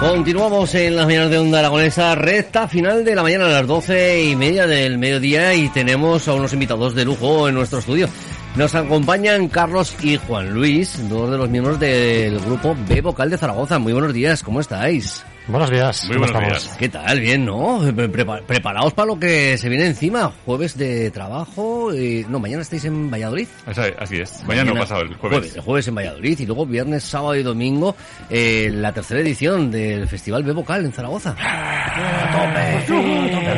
Continuamos 0.00 0.74
en 0.74 0.96
las 0.96 1.04
mañanas 1.04 1.30
de 1.30 1.38
Onda 1.38 1.58
Aragonesa, 1.58 2.14
recta 2.14 2.66
final 2.66 3.04
de 3.04 3.14
la 3.14 3.22
mañana 3.22 3.44
a 3.44 3.48
las 3.50 3.66
doce 3.66 4.24
y 4.24 4.34
media 4.34 4.66
del 4.66 4.96
mediodía 4.96 5.52
y 5.52 5.68
tenemos 5.68 6.26
a 6.26 6.32
unos 6.32 6.54
invitados 6.54 6.94
de 6.94 7.04
lujo 7.04 7.46
en 7.48 7.54
nuestro 7.54 7.80
estudio. 7.80 8.08
Nos 8.56 8.74
acompañan 8.74 9.48
Carlos 9.48 9.94
y 10.02 10.16
Juan 10.16 10.54
Luis, 10.54 11.06
dos 11.06 11.30
de 11.30 11.36
los 11.36 11.50
miembros 11.50 11.78
del 11.78 12.40
grupo 12.40 12.74
B 12.88 13.02
Vocal 13.02 13.28
de 13.28 13.36
Zaragoza. 13.36 13.78
Muy 13.78 13.92
buenos 13.92 14.14
días, 14.14 14.42
¿cómo 14.42 14.60
estáis? 14.60 15.22
Buenos 15.50 15.70
días. 15.70 16.04
Muy 16.06 16.16
buenos 16.18 16.40
días. 16.40 16.76
¿Qué 16.78 16.88
tal? 16.88 17.18
Bien, 17.20 17.44
¿no? 17.44 17.80
Prepa- 17.82 18.40
preparaos 18.42 18.92
para 18.94 19.06
lo 19.06 19.18
que 19.18 19.58
se 19.58 19.68
viene 19.68 19.86
encima. 19.86 20.30
Jueves 20.46 20.76
de 20.78 21.10
trabajo. 21.10 21.92
y- 21.94 22.24
No, 22.28 22.38
mañana 22.38 22.62
estáis 22.62 22.84
en 22.84 23.10
Valladolid. 23.10 23.48
Así, 23.66 24.16
es. 24.18 24.44
Mañana 24.44 24.72
no 24.72 24.80
pasado 24.80 25.02
el 25.02 25.14
jueves. 25.14 25.56
El 25.56 25.62
jueves 25.62 25.88
en 25.88 25.94
Valladolid 25.96 26.38
y 26.38 26.46
luego 26.46 26.66
viernes, 26.66 27.02
sábado 27.02 27.34
y 27.34 27.42
domingo 27.42 27.96
eh, 28.28 28.70
la 28.72 28.92
tercera 28.92 29.20
edición 29.20 29.70
del 29.72 30.06
Festival 30.08 30.44
B 30.44 30.52
Vocal 30.52 30.84
en 30.84 30.92
Zaragoza. 30.92 31.34
¡A 31.38 32.84
tope! 32.86 32.86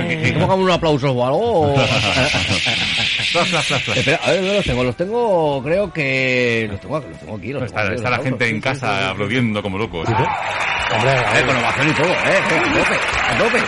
¿Que- 0.09 0.33
que 0.33 0.39
pongan 0.41 0.61
un 0.61 0.71
aplauso 0.71 1.11
o 1.13 1.27
algo? 1.27 1.75
Flash, 3.33 3.49
flash, 3.51 3.65
flash, 3.67 3.83
flash. 3.85 3.99
Espera, 3.99 4.21
a 4.25 4.31
ver, 4.31 4.41
¿dónde 4.41 4.55
los 4.57 4.65
tengo? 4.65 4.85
Los 4.85 4.97
tengo, 4.97 5.63
creo 5.63 5.93
que... 5.93 6.69
Los 6.71 6.81
tengo, 6.81 7.01
los 7.01 7.19
tengo 7.21 7.37
aquí. 7.37 7.53
Los 7.53 7.63
Está, 7.65 7.77
tengo 7.81 7.89
aquí, 7.89 7.97
está 7.97 8.11
los 8.11 8.19
la 8.19 8.25
gente 8.25 8.49
en 8.49 8.55
Sí, 8.57 8.61
casa 8.61 8.87
sí, 8.89 8.95
sí, 8.99 9.03
sí. 9.05 9.11
aplaudiendo 9.11 9.63
como 9.63 9.79
locos. 9.79 10.09
Hombre, 10.09 11.13
Eh, 11.13 11.47
con 11.47 11.57
ovación 11.57 11.89
y 11.89 11.93
todo, 11.93 12.07
eh. 12.09 12.41
A 12.45 12.49
tope, 12.49 12.95
a 13.35 13.39
tope. 13.39 13.59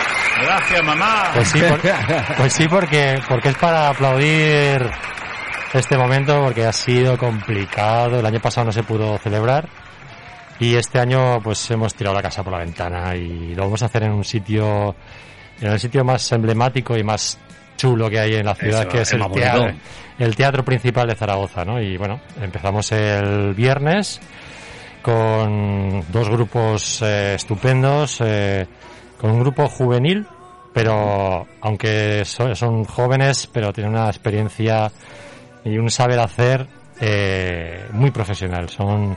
Gracias, 0.43 0.83
mamá. 0.83 1.31
pues 1.33 1.47
sí, 1.49 1.59
por- 1.61 1.81
pues 2.37 2.53
sí, 2.53 2.67
porque, 2.67 3.19
porque 3.27 3.49
es 3.49 3.57
para 3.57 3.89
aplaudir 3.89 4.89
este 5.73 5.97
momento, 5.97 6.41
porque 6.43 6.65
ha 6.65 6.73
sido 6.73 7.17
complicado. 7.17 8.19
El 8.19 8.25
año 8.25 8.39
pasado 8.39 8.65
no 8.65 8.71
se 8.71 8.83
pudo 8.83 9.17
celebrar. 9.17 9.67
Y 10.59 10.75
este 10.75 10.99
año, 10.99 11.41
pues 11.41 11.69
hemos 11.71 11.93
tirado 11.95 12.15
la 12.15 12.21
casa 12.21 12.43
por 12.43 12.53
la 12.53 12.59
ventana 12.59 13.13
y 13.15 13.53
lo 13.55 13.63
vamos 13.63 13.81
a 13.83 13.87
hacer 13.87 14.03
en 14.03 14.11
un 14.11 14.23
sitio, 14.23 14.95
en 15.59 15.71
el 15.71 15.79
sitio 15.79 16.05
más 16.05 16.31
emblemático 16.31 16.95
y 16.97 17.03
más 17.03 17.37
chulo 17.77 18.09
que 18.09 18.19
hay 18.19 18.35
en 18.35 18.45
la 18.45 18.55
ciudad, 18.55 18.81
Eso, 18.81 18.89
que 18.89 19.01
es 19.01 19.13
el 19.13 19.25
teatro, 19.31 19.71
el 20.19 20.35
teatro 20.35 20.63
principal 20.65 21.07
de 21.07 21.15
Zaragoza, 21.15 21.65
¿no? 21.65 21.81
Y 21.81 21.97
bueno, 21.97 22.19
empezamos 22.41 22.91
el 22.91 23.53
viernes 23.53 24.19
con 25.01 26.03
dos 26.11 26.29
grupos 26.29 27.01
eh, 27.03 27.35
estupendos, 27.35 28.19
eh, 28.21 28.65
con 29.19 29.31
un 29.31 29.39
grupo 29.39 29.67
juvenil, 29.69 30.25
pero 30.73 31.45
aunque 31.61 32.23
so- 32.25 32.55
son 32.55 32.85
jóvenes, 32.85 33.47
pero 33.51 33.71
tienen 33.71 33.93
una 33.93 34.07
experiencia 34.07 34.91
y 35.63 35.77
un 35.77 35.89
saber 35.89 36.19
hacer 36.19 36.67
eh, 36.99 37.85
muy 37.91 38.11
profesional. 38.11 38.69
Son, 38.69 39.15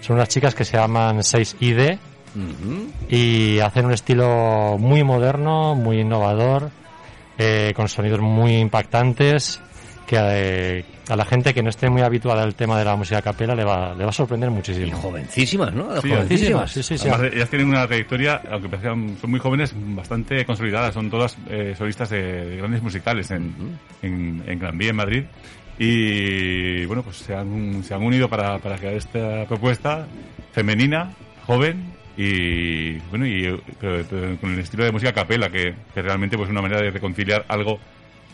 son 0.00 0.16
unas 0.16 0.28
chicas 0.28 0.54
que 0.54 0.64
se 0.64 0.76
llaman 0.76 1.18
6ID 1.18 1.98
Ujú. 2.36 2.90
y 3.08 3.58
hacen 3.60 3.86
un 3.86 3.92
estilo 3.92 4.76
muy 4.78 5.02
moderno, 5.04 5.74
muy 5.74 6.00
innovador, 6.00 6.70
eh, 7.38 7.72
con 7.74 7.88
sonidos 7.88 8.20
muy 8.20 8.56
impactantes 8.56 9.60
que 10.06 10.16
eh, 10.20 10.84
a 11.08 11.16
la 11.16 11.24
gente 11.24 11.54
que 11.54 11.62
no 11.62 11.70
esté 11.70 11.88
muy 11.88 12.02
habituada 12.02 12.42
al 12.42 12.54
tema 12.54 12.78
de 12.78 12.84
la 12.84 12.94
música 12.94 13.18
a 13.18 13.22
capela 13.22 13.54
le 13.54 13.64
va, 13.64 13.94
le 13.94 14.04
va 14.04 14.10
a 14.10 14.12
sorprender 14.12 14.50
Y 14.50 14.52
muchísimo. 14.52 14.96
jovencísimas, 14.98 15.72
¿no? 15.72 15.98
Sí, 16.02 16.10
jovencísimas. 16.10 16.70
Sí, 16.72 16.82
sí, 16.82 16.98
sí. 16.98 17.08
Además, 17.08 17.32
ellas 17.32 17.48
tienen 17.48 17.68
una 17.68 17.86
trayectoria, 17.86 18.42
aunque 18.50 18.68
parezcan- 18.68 19.16
son 19.18 19.30
muy 19.30 19.40
jóvenes, 19.40 19.72
bastante 19.74 20.44
consolidada. 20.44 20.92
Son 20.92 21.08
todas 21.08 21.38
eh, 21.48 21.74
solistas 21.78 22.10
de, 22.10 22.20
de 22.50 22.56
grandes 22.58 22.82
musicales 22.82 23.30
en, 23.30 23.54
en, 24.02 24.42
en 24.46 24.58
Gran 24.58 24.76
Vía, 24.76 24.90
en 24.90 24.96
Madrid. 24.96 25.24
Y 25.78 26.84
bueno, 26.86 27.02
pues 27.02 27.16
se 27.16 27.34
han, 27.34 27.82
se 27.82 27.94
han 27.94 28.02
unido 28.02 28.28
para, 28.28 28.58
para 28.58 28.76
crear 28.76 28.94
esta 28.94 29.44
propuesta 29.46 30.06
femenina, 30.52 31.12
joven 31.46 31.82
y 32.16 32.98
bueno, 33.10 33.26
y 33.26 33.60
pero 33.80 34.04
con 34.40 34.52
el 34.52 34.58
estilo 34.60 34.84
de 34.84 34.92
música 34.92 35.10
a 35.10 35.14
capela, 35.14 35.50
que, 35.50 35.74
que 35.92 36.02
realmente 36.02 36.36
pues 36.36 36.48
es 36.48 36.52
una 36.52 36.62
manera 36.62 36.80
de 36.80 36.90
reconciliar 36.90 37.44
algo 37.48 37.78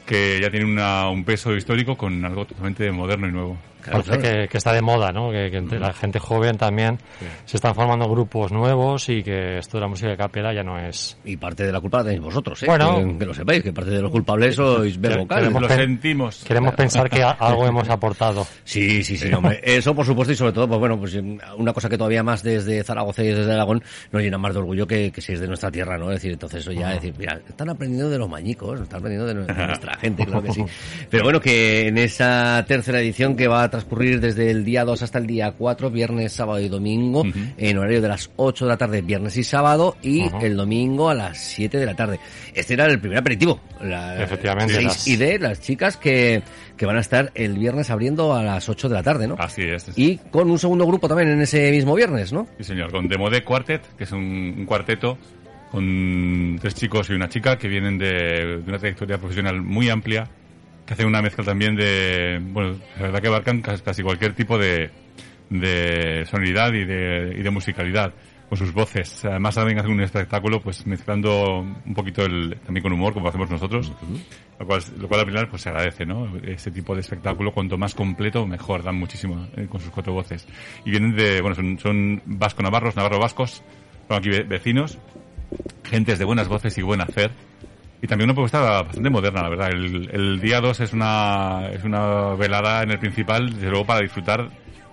que 0.07 0.39
ya 0.41 0.51
tiene 0.51 0.67
una- 0.67 1.09
un 1.09 1.25
peso 1.25 1.55
histórico 1.57 1.97
con 1.97 2.25
algo 2.25 2.45
totalmente 2.45 2.91
moderno 2.93 3.29
y 3.29 3.33
nuevo. 3.33 3.59
Claro, 3.81 4.03
Parece 4.05 4.21
claro. 4.21 4.41
que, 4.43 4.49
que 4.49 4.59
está 4.59 4.73
de 4.73 4.83
moda, 4.83 5.11
¿no? 5.13 5.31
Que, 5.31 5.51
que 5.51 5.57
entre 5.59 5.79
la 5.79 5.93
gente 5.93 6.19
joven 6.19 6.57
también 6.57 6.99
Sí. 7.19 7.27
se 7.47 7.57
están 7.57 7.75
formando 7.75 8.09
grupos 8.09 8.53
nuevos 8.53 9.09
y 9.09 9.23
que 9.23 9.59
esto 9.59 9.77
de 9.79 9.83
la 9.83 9.89
música 9.89 10.11
de 10.11 10.17
capela 10.17 10.53
ya 10.55 10.63
no 10.63 10.79
es... 10.79 11.17
Y 11.25 11.37
parte 11.37 11.65
de 11.65 11.73
la 11.73 11.81
culpa 11.81 11.99
la 11.99 12.05
tenéis 12.05 12.21
vosotros, 12.23 12.63
¿eh? 12.63 12.67
Bueno. 12.67 12.97
que, 12.97 13.19
que 13.19 13.27
lo 13.27 13.35
sepáis, 13.35 13.63
que 13.63 13.73
parte 13.73 13.91
de 13.91 14.03
los 14.03 14.11
culpables 14.11 14.55
sois 14.57 15.01
B 15.01 15.09
Que- 15.09 15.17
vocal. 15.19 15.39
queremos 15.41 15.63
Lo 15.63 15.69
sentimos. 15.69 16.45
Queremos 16.47 16.75
pensar 16.75 17.09
que 17.11 17.23
a- 17.23 17.31
algo 17.31 17.67
hemos 17.67 17.89
aportado. 17.89 18.47
Sí, 18.65 19.03
sí, 19.03 19.17
sí, 19.17 19.33
hombre. 19.33 19.61
Eso 19.63 19.95
por 19.95 20.05
supuesto 20.07 20.33
y 20.33 20.37
sobre 20.37 20.53
todo, 20.53 20.69
pues 20.69 20.81
bueno, 20.81 20.99
pues 20.99 21.15
una 21.57 21.73
cosa 21.73 21.89
que 21.89 21.97
todavía 21.99 22.23
más 22.23 22.43
desde 22.43 22.83
Zaragoza 22.85 23.23
y 23.23 23.29
desde 23.29 23.53
Aragón 23.53 23.83
nos 24.13 24.23
llena 24.23 24.39
más 24.39 24.53
de 24.55 24.61
orgullo 24.61 24.87
que, 24.87 25.11
que 25.11 25.21
si 25.21 25.33
es 25.33 25.41
de 25.41 25.47
nuestra 25.49 25.71
tierra, 25.71 25.99
¿no? 25.99 26.11
Es 26.11 26.17
decir, 26.17 26.33
entonces 26.33 26.61
eso 26.63 26.73
ya, 26.73 26.91
decir, 26.91 27.15
mira, 27.19 27.41
están 27.49 27.71
aprendiendo 27.71 28.11
de 28.11 28.19
los 28.19 28.29
mañicos, 28.29 28.81
están 28.81 29.01
aprendiendo 29.01 29.27
de 29.27 29.35
nuestra 29.67 29.95
gente, 29.99 30.25
claro 30.27 30.43
que 30.43 30.53
sí. 30.53 30.65
Pero 31.09 31.25
bueno, 31.25 31.41
que 31.41 31.89
en 31.89 31.99
esa 31.99 32.65
tercera 32.67 33.01
edición 33.01 33.37
que 33.37 33.49
va 33.49 33.65
a 33.65 33.70
transcurrir 33.71 34.21
desde 34.21 34.51
el 34.51 34.65
día 34.65 34.85
2 34.85 35.03
hasta 35.03 35.19
el 35.19 35.27
día 35.27 35.53
4, 35.53 35.91
viernes, 35.91 36.33
sábado 36.33 36.61
y 36.61 36.69
domingo, 36.69 37.25
en 37.57 37.79
horario 37.79 38.01
de 38.03 38.09
las 38.09 38.31
8 38.37 38.65
de 38.65 38.69
la 38.69 38.77
tarde, 38.77 39.01
viernes 39.03 39.37
y 39.37 39.45
sábado, 39.45 39.97
y 40.03 40.25
Ujú. 40.27 40.45
el 40.45 40.57
domingo 40.57 41.09
a 41.09 41.15
las 41.15 41.39
7 41.39 41.79
de 41.79 41.87
la 41.87 41.95
tarde. 41.95 42.21
Este 42.55 42.75
era 42.75 42.87
el 42.87 42.99
primer 43.01 43.19
aperitivo. 43.19 43.61
La, 43.83 44.23
Efectivamente, 44.23 44.75
seis 44.75 44.85
las- 44.87 45.09
y 45.09 45.17
de 45.17 45.39
las 45.39 45.61
chicas 45.61 45.97
que, 45.97 46.43
que 46.77 46.87
van 46.87 46.97
a 46.97 47.01
estar 47.01 47.31
el 47.35 47.55
viernes 47.59 47.89
abriendo 47.91 48.34
a 48.34 48.43
las 48.43 48.69
8 48.69 48.89
de 48.89 48.95
la 48.95 49.03
tarde, 49.03 49.27
¿no? 49.28 49.37
Así 49.39 49.63
es. 49.63 49.87
Y 49.97 50.16
con 50.31 50.51
un 50.51 50.59
segundo 50.59 50.87
grupo 50.87 51.09
también 51.09 51.28
en 51.31 51.41
ese 51.41 51.71
mismo 51.71 51.95
viernes, 51.95 52.33
¿no? 52.33 52.47
Sí, 52.59 52.65
señor, 52.65 52.91
con 52.91 53.09
Demode 53.09 53.43
Quartet, 53.45 53.83
que 53.97 54.05
es 54.05 54.13
un, 54.13 54.55
un 54.59 54.66
cuarteto 54.66 55.16
con 55.71 56.59
tres 56.61 56.75
chicos 56.75 57.09
y 57.11 57.13
una 57.13 57.28
chica 57.28 57.57
que 57.57 57.69
vienen 57.69 57.97
de, 57.99 58.59
de 58.59 58.65
una 58.69 58.78
trayectoria 58.78 59.19
profesional 59.19 59.63
muy 59.63 59.89
amplia, 59.89 60.28
que 60.91 60.95
hacen 60.95 61.07
una 61.07 61.22
mezcla 61.22 61.45
también 61.45 61.77
de, 61.77 62.41
bueno, 62.42 62.77
la 62.97 63.03
verdad 63.03 63.21
que 63.21 63.28
abarcan 63.28 63.60
casi, 63.63 64.03
cualquier 64.03 64.34
tipo 64.34 64.59
de, 64.59 64.91
de 65.48 66.27
sonoridad 66.28 66.72
y 66.72 66.84
de, 66.84 67.33
y 67.39 67.42
de 67.42 67.51
musicalidad 67.51 68.13
con 68.48 68.59
sus 68.59 68.72
voces. 68.72 69.25
Además 69.25 69.54
también 69.54 69.78
hacen 69.78 69.92
un 69.92 70.01
espectáculo 70.01 70.60
pues 70.60 70.84
mezclando 70.89 71.60
un 71.60 71.95
poquito 71.95 72.25
el, 72.25 72.57
también 72.65 72.83
con 72.83 72.92
humor 72.92 73.15
como 73.15 73.28
hacemos 73.28 73.48
nosotros, 73.48 73.92
lo, 74.59 74.66
cual, 74.66 74.83
lo 74.98 75.07
cual 75.07 75.21
al 75.21 75.27
final 75.27 75.48
pues 75.48 75.63
se 75.63 75.69
agradece, 75.69 76.04
¿no? 76.04 76.37
Ese 76.42 76.72
tipo 76.72 76.97
de 76.97 77.03
espectáculo 77.03 77.53
cuanto 77.53 77.78
más 77.78 77.95
completo 77.95 78.45
mejor, 78.48 78.83
dan 78.83 78.97
muchísimo 78.97 79.47
eh, 79.57 79.69
con 79.71 79.81
sus 79.81 79.91
cuatro 79.91 80.13
voces. 80.13 80.45
Y 80.84 80.91
vienen 80.91 81.15
de, 81.15 81.41
bueno, 81.41 81.54
son, 81.54 81.78
son 81.78 82.21
vasco-navarros, 82.27 82.97
navarro-vascos, 82.97 83.63
son 84.09 84.16
aquí 84.16 84.31
ve- 84.31 84.42
vecinos, 84.42 84.98
gentes 85.84 86.19
de 86.19 86.25
buenas 86.25 86.48
voces 86.48 86.77
y 86.78 86.83
buen 86.83 87.01
hacer 87.01 87.31
y 88.03 88.07
también 88.07 88.29
una 88.29 88.35
propuesta 88.35 88.83
bastante 88.83 89.11
moderna, 89.11 89.43
la 89.43 89.49
verdad. 89.49 89.71
El, 89.71 90.09
el 90.13 90.41
día 90.41 90.61
2 90.61 90.81
es 90.81 90.93
una, 90.93 91.69
es 91.73 91.85
una 91.85 92.35
velada 92.35 92.83
en 92.83 92.93
el 92.93 92.99
principal, 92.99 93.53
desde 93.53 93.69
luego 93.69 93.87
para 93.87 94.01
disfrutar 94.01 94.49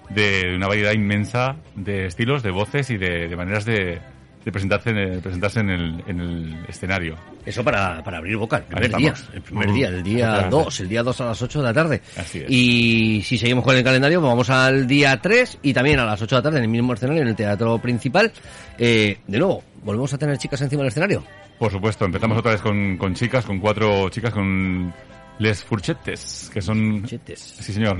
de 0.10 0.54
una 0.56 0.68
variedad 0.68 0.94
inmensa 0.94 1.56
de 1.76 2.06
estilos, 2.06 2.44
de 2.44 2.52
voces 2.52 2.90
y 2.90 2.98
de, 2.98 3.28
de 3.28 3.36
maneras 3.36 3.66
de, 3.66 4.00
de 4.48 4.52
presentarse, 4.52 4.90
en 4.92 4.98
el, 4.98 5.20
presentarse 5.20 5.60
en 5.60 5.70
el, 5.70 6.04
en 6.08 6.20
el 6.20 6.66
escenario. 6.68 7.16
Eso 7.46 7.64
para, 7.64 8.04
para 8.04 8.18
abrir 8.18 8.38
boca, 8.38 8.58
el 8.58 8.64
primer 8.64 8.96
día, 8.96 9.14
el 9.34 9.42
primer 9.42 9.72
día, 9.72 9.88
el 9.90 10.04
día 10.04 10.26
Efectivamente. 10.26 10.64
2, 10.64 10.80
el 10.80 10.90
día 10.90 11.04
2 11.04 11.22
a 11.22 11.26
las 11.26 11.42
8 11.42 11.60
de 11.60 11.66
la 11.66 11.74
tarde. 11.74 12.02
Así 12.18 12.40
es. 12.40 12.46
Y 12.50 13.22
si 13.24 13.38
seguimos 13.38 13.64
con 13.64 13.76
el 13.76 13.84
calendario, 13.84 14.20
pues 14.20 14.30
vamos 14.30 14.50
al 14.50 14.88
día 14.88 15.20
3 15.22 15.60
y 15.64 15.74
también 15.74 16.00
a 16.00 16.06
las 16.06 16.22
8 16.22 16.36
de 16.36 16.40
la 16.40 16.44
tarde 16.44 16.58
en 16.60 16.64
el 16.64 16.70
mismo 16.70 16.94
escenario, 16.94 17.22
en 17.22 17.28
el 17.30 17.36
teatro 17.36 17.78
principal. 17.80 18.32
Eh, 18.78 19.18
de 19.28 19.38
nuevo, 19.38 19.64
¿volvemos 19.84 20.14
a 20.14 20.18
tener 20.18 20.38
chicas 20.38 20.62
encima 20.62 20.82
del 20.84 20.90
escenario? 20.90 21.24
Por 21.60 21.72
supuesto, 21.72 22.06
empezamos 22.06 22.38
otra 22.38 22.52
vez 22.52 22.62
con, 22.62 22.98
con 22.98 23.14
chicas, 23.16 23.46
con 23.46 23.60
cuatro 23.60 24.10
chicas, 24.10 24.32
con 24.34 24.94
Les 25.40 25.64
Fourchettes, 25.64 26.52
que 26.54 26.62
son... 26.62 27.04
Chetes. 27.04 27.40
Sí, 27.40 27.74
señor. 27.74 27.98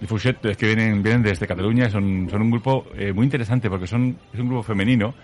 Les 0.00 0.08
Fourchettes, 0.08 0.56
que 0.56 0.66
vienen, 0.66 1.02
vienen 1.02 1.22
desde 1.22 1.46
Cataluña, 1.46 1.90
son, 1.90 2.28
son 2.30 2.42
un 2.42 2.50
grupo 2.50 2.86
eh, 2.96 3.12
muy 3.12 3.24
interesante 3.24 3.68
porque 3.68 3.86
son, 3.86 4.16
es 4.32 4.40
un 4.40 4.46
grupo 4.48 4.62
femenino 4.62 5.14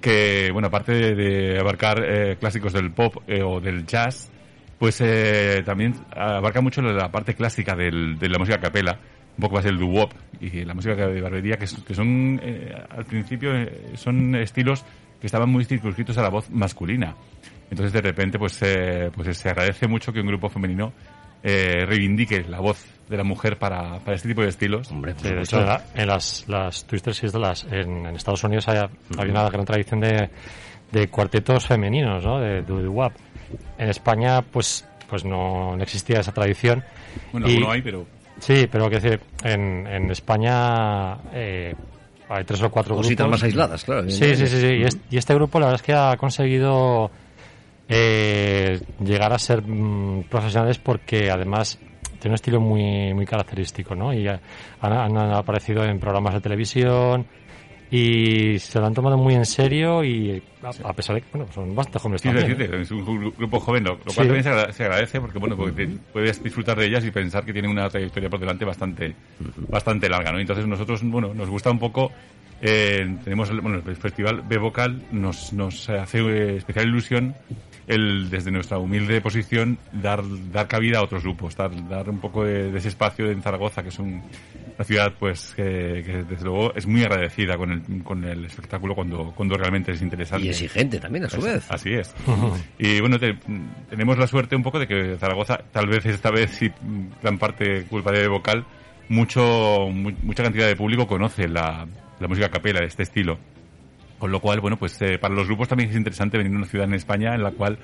que, 0.00 0.50
bueno, 0.52 0.68
aparte 0.68 0.92
de, 0.92 1.14
de 1.14 1.58
abarcar 1.58 2.02
eh, 2.04 2.36
clásicos 2.38 2.72
del 2.72 2.92
pop 2.92 3.16
eh, 3.26 3.42
o 3.42 3.60
del 3.60 3.84
jazz, 3.84 4.30
pues 4.78 5.00
eh, 5.00 5.62
también 5.64 5.94
abarca 6.14 6.60
mucho 6.60 6.82
la 6.82 7.10
parte 7.10 7.34
clásica 7.34 7.74
del- 7.74 8.16
de 8.18 8.28
la 8.28 8.38
música 8.38 8.58
a 8.58 8.60
capela, 8.60 8.98
un 9.36 9.40
poco 9.40 9.56
más 9.56 9.64
el 9.64 9.78
doo-wop 9.78 10.12
y 10.40 10.64
la 10.64 10.74
música 10.74 10.94
de 10.94 11.20
barbería, 11.20 11.56
que, 11.56 11.66
que 11.86 11.94
son, 11.94 12.38
eh, 12.42 12.72
al 12.90 13.04
principio, 13.06 13.50
son 13.94 14.34
estilos 14.36 14.84
que 15.24 15.28
estaban 15.28 15.48
muy 15.48 15.64
circunscritos 15.64 16.18
a 16.18 16.22
la 16.22 16.28
voz 16.28 16.50
masculina. 16.50 17.14
Entonces, 17.70 17.94
de 17.94 18.02
repente, 18.02 18.38
pues, 18.38 18.60
eh, 18.60 19.10
pues 19.14 19.38
se 19.38 19.48
agradece 19.48 19.88
mucho 19.88 20.12
que 20.12 20.20
un 20.20 20.26
grupo 20.26 20.50
femenino 20.50 20.92
eh, 21.42 21.86
reivindique 21.86 22.44
la 22.46 22.60
voz 22.60 22.84
de 23.08 23.16
la 23.16 23.24
mujer 23.24 23.58
para, 23.58 24.00
para 24.00 24.16
este 24.16 24.28
tipo 24.28 24.42
de 24.42 24.48
estilos. 24.48 24.90
Hombre, 24.90 25.14
Sí, 25.16 25.30
de 25.30 25.40
hecho, 25.40 25.60
en, 25.60 25.66
la- 25.66 25.82
en 25.94 26.06
las, 26.08 26.44
las 26.46 26.84
Twister 26.84 27.14
Sisters 27.14 27.64
en, 27.70 28.04
en 28.06 28.16
Estados 28.16 28.44
Unidos 28.44 28.68
hay, 28.68 28.80
hay 29.16 29.30
una 29.30 29.48
gran 29.48 29.64
tradición 29.64 30.00
de, 30.00 30.28
de 30.92 31.08
cuartetos 31.08 31.66
femeninos, 31.66 32.22
¿no? 32.22 32.38
De 32.38 32.60
doo-wop. 32.60 33.14
En 33.78 33.88
España, 33.88 34.42
pues, 34.42 34.86
pues 35.08 35.24
no, 35.24 35.74
no 35.74 35.82
existía 35.82 36.20
esa 36.20 36.32
tradición. 36.32 36.84
Bueno, 37.32 37.48
Y- 37.48 37.54
alguno 37.54 37.72
hay, 37.72 37.80
pero 37.80 38.06
Sí, 38.40 38.68
pero 38.70 38.90
que 38.90 39.00
decir, 39.00 39.20
en, 39.42 39.86
en 39.86 40.10
España 40.10 41.16
eh, 41.32 41.74
hay 42.28 42.44
tres 42.44 42.62
o 42.62 42.70
cuatro 42.70 42.96
Cositas 42.96 43.24
grupos. 43.26 43.30
más 43.30 43.42
aisladas, 43.44 43.84
claro. 43.84 44.08
Sí, 44.08 44.34
sí, 44.36 44.46
sí, 44.46 44.60
sí. 44.60 44.66
Y, 44.66 44.82
es- 44.84 44.98
y 45.10 45.16
este 45.18 45.34
grupo 45.34 45.58
la 45.60 45.66
verdad 45.66 45.80
es 45.80 45.86
que 45.86 45.92
ha 45.92 46.16
conseguido 46.16 47.10
eh, 47.88 48.80
llegar 49.04 49.32
a 49.32 49.38
ser 49.38 49.62
mm, 49.62 50.24
profesionales 50.24 50.78
porque 50.78 51.30
además 51.30 51.78
tiene 52.18 52.32
un 52.32 52.34
estilo 52.36 52.60
muy, 52.60 53.12
muy 53.12 53.26
característico, 53.26 53.94
¿no? 53.94 54.12
Y 54.14 54.26
han, 54.26 54.40
han 54.80 55.16
aparecido 55.34 55.84
en 55.84 55.98
programas 56.00 56.32
de 56.34 56.40
televisión 56.40 57.26
y 57.90 58.58
se 58.58 58.80
lo 58.80 58.86
han 58.86 58.94
tomado 58.94 59.16
muy 59.16 59.34
en 59.34 59.44
serio 59.46 60.02
y 60.02 60.42
a, 60.62 60.88
a 60.88 60.92
pesar 60.94 61.14
de 61.16 61.22
que, 61.22 61.28
bueno, 61.32 61.46
son 61.52 61.74
bastante 61.74 61.98
jóvenes 61.98 62.22
Sí, 62.22 62.28
también. 62.28 62.56
decirte, 62.58 62.80
es 62.82 62.90
un 62.90 63.04
gru- 63.06 63.36
grupo 63.36 63.60
joven, 63.60 63.84
lo, 63.84 63.90
lo 63.92 63.96
cual 63.98 64.12
Sí. 64.14 64.22
también 64.22 64.42
se 64.42 64.48
agra- 64.50 64.72
se 64.72 64.82
agradece 64.84 65.20
porque 65.20 65.38
bueno, 65.38 65.56
porque 65.56 65.86
te- 65.86 65.96
puedes 66.12 66.42
disfrutar 66.42 66.76
de 66.78 66.86
ellas 66.86 67.04
y 67.04 67.10
pensar 67.10 67.44
que 67.44 67.52
tienen 67.52 67.70
una 67.70 67.88
trayectoria 67.88 68.28
por 68.30 68.40
delante 68.40 68.64
bastante, 68.64 69.14
bastante 69.68 70.08
larga, 70.08 70.32
¿no? 70.32 70.40
Entonces 70.40 70.66
nosotros, 70.66 71.02
bueno, 71.04 71.34
nos 71.34 71.48
gusta 71.48 71.70
un 71.70 71.78
poco, 71.78 72.10
eh, 72.60 73.16
tenemos, 73.22 73.50
el- 73.50 73.60
bueno, 73.60 73.80
el 73.86 73.96
festival 73.96 74.42
B 74.48 74.58
Vocal 74.58 75.02
nos, 75.12 75.52
nos 75.52 75.88
hace 75.90 76.18
eh, 76.20 76.56
especial 76.56 76.88
ilusión 76.88 77.34
el, 77.86 78.30
desde 78.30 78.50
nuestra 78.50 78.78
humilde 78.78 79.20
posición, 79.20 79.76
dar, 79.92 80.22
dar 80.50 80.66
cabida 80.68 81.00
a 81.00 81.02
otros 81.04 81.22
grupos, 81.22 81.54
dar, 81.54 81.70
dar 81.88 82.08
un 82.08 82.18
poco 82.18 82.42
de, 82.44 82.72
de 82.72 82.78
ese 82.78 82.88
espacio 82.88 83.30
en 83.30 83.42
Zaragoza, 83.42 83.82
que 83.82 83.90
es 83.90 83.98
un, 83.98 84.22
una 84.76 84.84
ciudad, 84.84 85.12
pues, 85.18 85.52
que, 85.54 85.62
que 86.04 86.24
desde 86.28 86.44
luego 86.44 86.74
es 86.74 86.86
muy 86.86 87.02
agradecida 87.02 87.56
con 87.56 87.70
el, 87.72 88.02
con 88.02 88.24
el 88.24 88.44
espectáculo 88.44 88.94
cuando, 88.94 89.32
cuando 89.36 89.56
realmente 89.56 89.92
es 89.92 90.02
interesante. 90.02 90.46
Y 90.46 90.50
exigente 90.50 90.98
también, 90.98 91.24
a 91.24 91.30
su 91.30 91.40
vez. 91.40 91.64
Así 91.70 91.92
es. 91.92 92.14
Y 92.78 93.00
bueno, 93.00 93.18
te- 93.18 93.38
tenemos 93.88 94.18
la 94.18 94.26
suerte 94.26 94.56
un 94.56 94.62
poco 94.62 94.78
de 94.78 94.86
que 94.88 95.16
Zaragoza, 95.18 95.58
tal 95.72 95.86
vez 95.86 96.04
esta 96.06 96.30
vez, 96.30 96.50
sí, 96.50 96.70
gran 97.22 97.38
parte 97.38 97.84
culpa 97.84 98.10
de 98.12 98.26
vocal, 98.28 98.64
mucho, 99.08 99.88
mu- 99.92 100.12
mucha 100.22 100.42
cantidad 100.42 100.66
de 100.66 100.76
público 100.76 101.06
conoce 101.06 101.46
la, 101.48 101.86
la 102.18 102.28
música 102.28 102.46
a 102.46 102.50
capela 102.50 102.80
de 102.80 102.86
este 102.86 103.02
estilo. 103.04 103.38
Con 104.24 104.32
lo 104.32 104.40
cual, 104.40 104.58
bueno, 104.60 104.78
pues 104.78 104.98
eh, 105.02 105.18
para 105.18 105.34
los 105.34 105.46
grupos 105.46 105.68
también 105.68 105.90
es 105.90 105.96
interesante 105.96 106.38
venir 106.38 106.54
a 106.54 106.56
una 106.56 106.66
ciudad 106.66 106.86
en 106.86 106.94
España 106.94 107.34
en 107.34 107.42
la 107.42 107.50
cual 107.50 107.78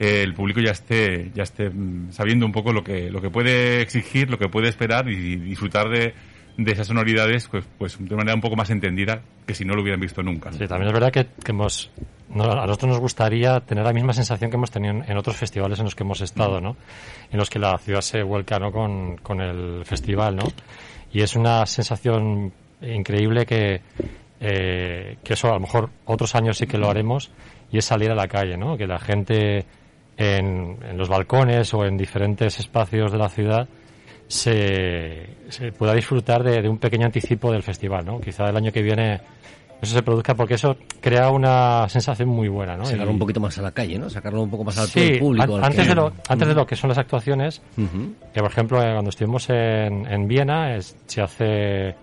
eh, 0.00 0.22
el 0.24 0.34
público 0.34 0.58
ya 0.58 0.72
esté, 0.72 1.30
ya 1.32 1.44
esté 1.44 1.70
mm, 1.70 2.10
sabiendo 2.10 2.44
un 2.44 2.50
poco 2.50 2.72
lo 2.72 2.82
que, 2.82 3.08
lo 3.08 3.22
que 3.22 3.30
puede 3.30 3.82
exigir, 3.82 4.28
lo 4.28 4.36
que 4.36 4.48
puede 4.48 4.68
esperar 4.68 5.08
y 5.08 5.36
disfrutar 5.36 5.88
de, 5.88 6.12
de 6.56 6.72
esas 6.72 6.88
sonoridades, 6.88 7.46
pues, 7.46 7.64
pues 7.78 7.98
de 8.00 8.16
manera 8.16 8.34
un 8.34 8.40
poco 8.40 8.56
más 8.56 8.68
entendida 8.70 9.22
que 9.46 9.54
si 9.54 9.64
no 9.64 9.76
lo 9.76 9.82
hubieran 9.82 10.00
visto 10.00 10.24
nunca. 10.24 10.50
Sí, 10.50 10.66
también 10.66 10.88
es 10.88 10.92
verdad 10.92 11.12
que, 11.12 11.26
que 11.26 11.52
hemos, 11.52 11.92
no, 12.30 12.50
a 12.50 12.66
nosotros 12.66 12.88
nos 12.88 12.98
gustaría 12.98 13.60
tener 13.60 13.84
la 13.84 13.92
misma 13.92 14.12
sensación 14.12 14.50
que 14.50 14.56
hemos 14.56 14.72
tenido 14.72 14.92
en, 14.92 15.08
en 15.08 15.16
otros 15.16 15.36
festivales 15.36 15.78
en 15.78 15.84
los 15.84 15.94
que 15.94 16.02
hemos 16.02 16.20
estado, 16.20 16.60
¿no? 16.60 16.76
En 17.30 17.38
los 17.38 17.48
que 17.48 17.60
la 17.60 17.78
ciudad 17.78 18.00
se 18.00 18.24
vuelca, 18.24 18.58
¿no? 18.58 18.72
Con, 18.72 19.18
con 19.18 19.40
el 19.40 19.84
festival, 19.84 20.34
¿no? 20.34 20.48
Y 21.12 21.20
es 21.20 21.36
una 21.36 21.64
sensación 21.64 22.52
increíble 22.82 23.46
que, 23.46 23.82
eh, 24.40 25.16
que 25.24 25.34
eso 25.34 25.48
a 25.48 25.54
lo 25.54 25.60
mejor 25.60 25.90
otros 26.04 26.34
años 26.34 26.58
sí 26.58 26.66
que 26.66 26.78
lo 26.78 26.88
haremos 26.90 27.30
y 27.70 27.78
es 27.78 27.84
salir 27.84 28.10
a 28.10 28.14
la 28.14 28.28
calle, 28.28 28.56
¿no? 28.56 28.76
Que 28.76 28.86
la 28.86 28.98
gente 28.98 29.64
en, 30.16 30.76
en 30.88 30.96
los 30.96 31.08
balcones 31.08 31.72
o 31.74 31.84
en 31.84 31.96
diferentes 31.96 32.58
espacios 32.60 33.12
de 33.12 33.18
la 33.18 33.28
ciudad 33.28 33.68
se, 34.28 35.26
se 35.48 35.72
pueda 35.72 35.94
disfrutar 35.94 36.42
de, 36.42 36.60
de 36.62 36.68
un 36.68 36.78
pequeño 36.78 37.06
anticipo 37.06 37.52
del 37.52 37.62
festival, 37.62 38.04
¿no? 38.04 38.20
Quizá 38.20 38.48
el 38.48 38.56
año 38.56 38.72
que 38.72 38.82
viene 38.82 39.20
eso 39.80 39.94
se 39.94 40.02
produzca 40.02 40.34
porque 40.34 40.54
eso 40.54 40.76
crea 41.02 41.30
una 41.30 41.86
sensación 41.88 42.30
muy 42.30 42.48
buena, 42.48 42.76
¿no? 42.76 42.86
Sacarlo 42.86 43.10
Y- 43.10 43.12
un 43.14 43.18
poquito 43.18 43.40
más 43.40 43.56
a 43.58 43.62
la 43.62 43.70
calle, 43.72 43.98
¿no? 43.98 44.08
Sacarlo 44.08 44.42
un 44.42 44.50
poco 44.50 44.64
más 44.64 44.78
al 44.78 44.88
Sí, 44.88 45.16
público. 45.20 45.56
an- 45.56 45.64
antes, 45.64 45.82
que- 45.82 45.88
de 45.90 45.94
lo, 45.94 46.12
antes 46.28 46.48
de 46.48 46.54
lo 46.54 46.66
que 46.66 46.76
son 46.76 46.88
las 46.88 46.98
actuaciones, 46.98 47.60
Ujú. 47.76 48.14
que 48.32 48.40
por 48.40 48.50
ejemplo 48.50 48.82
eh, 48.82 48.92
cuando 48.92 49.10
estuvimos 49.10 49.48
en, 49.50 50.06
en 50.10 50.26
Viena 50.26 50.74
es- 50.76 50.96
se 51.06 51.20
hace 51.20 51.94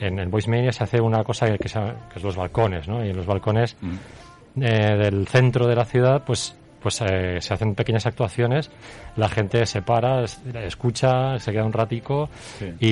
en 0.00 0.18
el 0.18 0.28
Voice 0.28 0.48
Mania 0.50 0.72
se 0.72 0.84
hace 0.84 1.00
una 1.00 1.24
cosa 1.24 1.46
que, 1.46 1.58
que 1.58 1.68
se 1.68 1.78
llama- 1.78 1.94
que 2.12 2.18
es 2.18 2.24
los 2.24 2.36
balcones, 2.36 2.86
¿no? 2.88 3.04
Y 3.04 3.10
en 3.10 3.16
los 3.16 3.26
balcones 3.26 3.76
Mm. 3.80 4.62
eh, 4.62 4.96
del 4.96 5.26
centro 5.28 5.66
de 5.66 5.76
la 5.76 5.84
ciudad, 5.84 6.22
pues 6.26 6.56
pues 6.80 7.00
eh, 7.02 7.38
se 7.40 7.54
hacen 7.54 7.74
pequeñas 7.74 8.06
actuaciones, 8.06 8.70
la 9.16 9.28
gente 9.28 9.66
se 9.66 9.82
para, 9.82 10.22
es- 10.24 10.40
escucha, 10.54 11.38
se 11.38 11.52
queda 11.52 11.64
un 11.64 11.72
ratico 11.72 12.28
Sí. 12.58 12.72
y, 12.80 12.88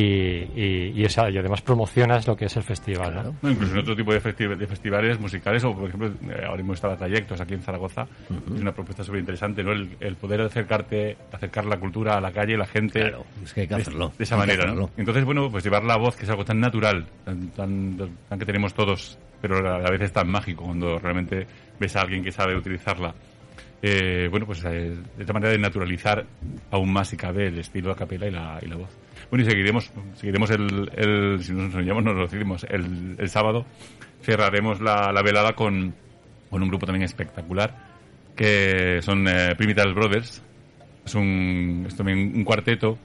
y, 0.61 0.93
y, 0.97 1.05
esa- 1.05 1.31
y 1.31 1.39
además 1.39 1.63
promocionas 1.63 2.27
lo 2.27 2.37
que 2.37 2.47
es 2.47 2.57
el 2.57 2.63
festival, 2.63 3.15
¿no? 3.15 3.35
No, 3.43 3.51
incluso 3.51 3.75
en 3.75 3.79
otro 3.81 3.95
tipo 3.97 4.13
de, 4.13 4.21
festi- 4.21 4.57
de 4.57 4.67
festivales 4.67 5.21
musicales, 5.21 5.63
o 5.65 5.75
por 5.75 5.89
ejemplo, 5.89 6.09
eh, 6.31 6.43
ahora 6.45 6.57
mismo 6.59 6.75
estaba 6.75 6.97
Trayectos 6.97 7.41
aquí 7.41 7.55
en 7.55 7.63
Zaragoza, 7.63 8.07
es 8.55 8.61
una 8.61 8.73
propuesta 8.73 9.05
súper 9.05 9.21
interesante, 9.21 9.63
¿no? 9.63 9.73
El, 9.73 9.97
el 10.01 10.17
poder 10.17 10.41
acercarte, 10.41 11.17
acercar 11.33 11.65
la 11.67 11.79
cultura 11.79 12.17
a 12.17 12.21
la 12.21 12.33
calle, 12.33 12.57
la 12.57 12.67
gente. 12.67 13.01
Claro, 13.01 13.25
es 13.45 13.53
que 13.53 13.61
hay 13.63 13.69
que 13.69 13.75
de- 13.77 13.81
hacerlo. 13.83 14.13
De 14.19 14.25
esa 14.25 14.37
manera. 14.37 14.75
Entonces, 14.97 15.25
bueno, 15.25 15.51
pues 15.51 15.63
llevar 15.65 15.85
la 15.85 15.97
voz, 15.97 16.17
que 16.17 16.25
es 16.25 16.31
algo 16.31 16.45
tan 16.45 16.59
natural, 16.61 17.07
tan, 17.25 17.49
tan, 17.51 17.97
tan 18.29 18.39
que 18.39 18.45
tenemos 18.47 18.75
todos, 18.75 19.19
pero 19.41 19.59
a 19.59 19.79
la 19.79 19.91
vez 19.91 20.01
es 20.01 20.13
tan 20.13 20.29
mágico 20.29 20.65
cuando 20.65 20.99
realmente 20.99 21.47
ves 21.79 21.95
a 21.97 22.01
alguien 22.01 22.25
que 22.25 22.33
sabe 22.33 22.57
utilizarla. 22.57 23.15
Eh, 23.89 24.27
bueno, 24.29 24.47
pues 24.47 24.65
eh, 24.65 24.97
de 25.17 25.21
esta 25.21 25.33
manera 25.33 25.53
de 25.53 25.59
naturalizar 25.59 26.27
aún 26.73 26.93
más 26.93 27.07
si 27.07 27.17
cabe 27.17 27.47
el 27.47 27.59
estilo 27.61 27.93
a 27.93 27.97
capela 27.97 28.27
y 28.27 28.33
la, 28.33 28.59
y 28.61 28.67
la 28.67 28.75
voz. 28.75 28.91
Bueno, 29.31 29.45
y 29.45 29.49
seguiremos, 29.49 29.93
seguiremos 30.15 30.51
el, 30.51 30.91
el 30.97 31.41
si 31.45 31.53
nos 31.53 31.67
enseñamos, 31.67 32.03
nos 32.03 32.17
lo 32.17 32.23
decimos, 32.27 32.67
el, 32.69 33.15
el 33.17 33.29
sábado 33.29 33.65
cerraremos 34.23 34.81
la, 34.81 35.13
la 35.13 35.23
velada 35.23 35.53
con, 35.53 35.95
con 36.51 36.65
un 36.65 36.69
grupo 36.69 36.85
también 36.85 37.05
espectacular, 37.05 37.77
que 38.35 38.99
son 39.03 39.29
eh, 39.29 39.55
Primital 39.57 39.95
Brothers. 39.95 40.43
Es, 41.05 41.15
un, 41.15 41.87
también 41.97 42.33
un 42.35 42.43
cuarteto 42.43 42.99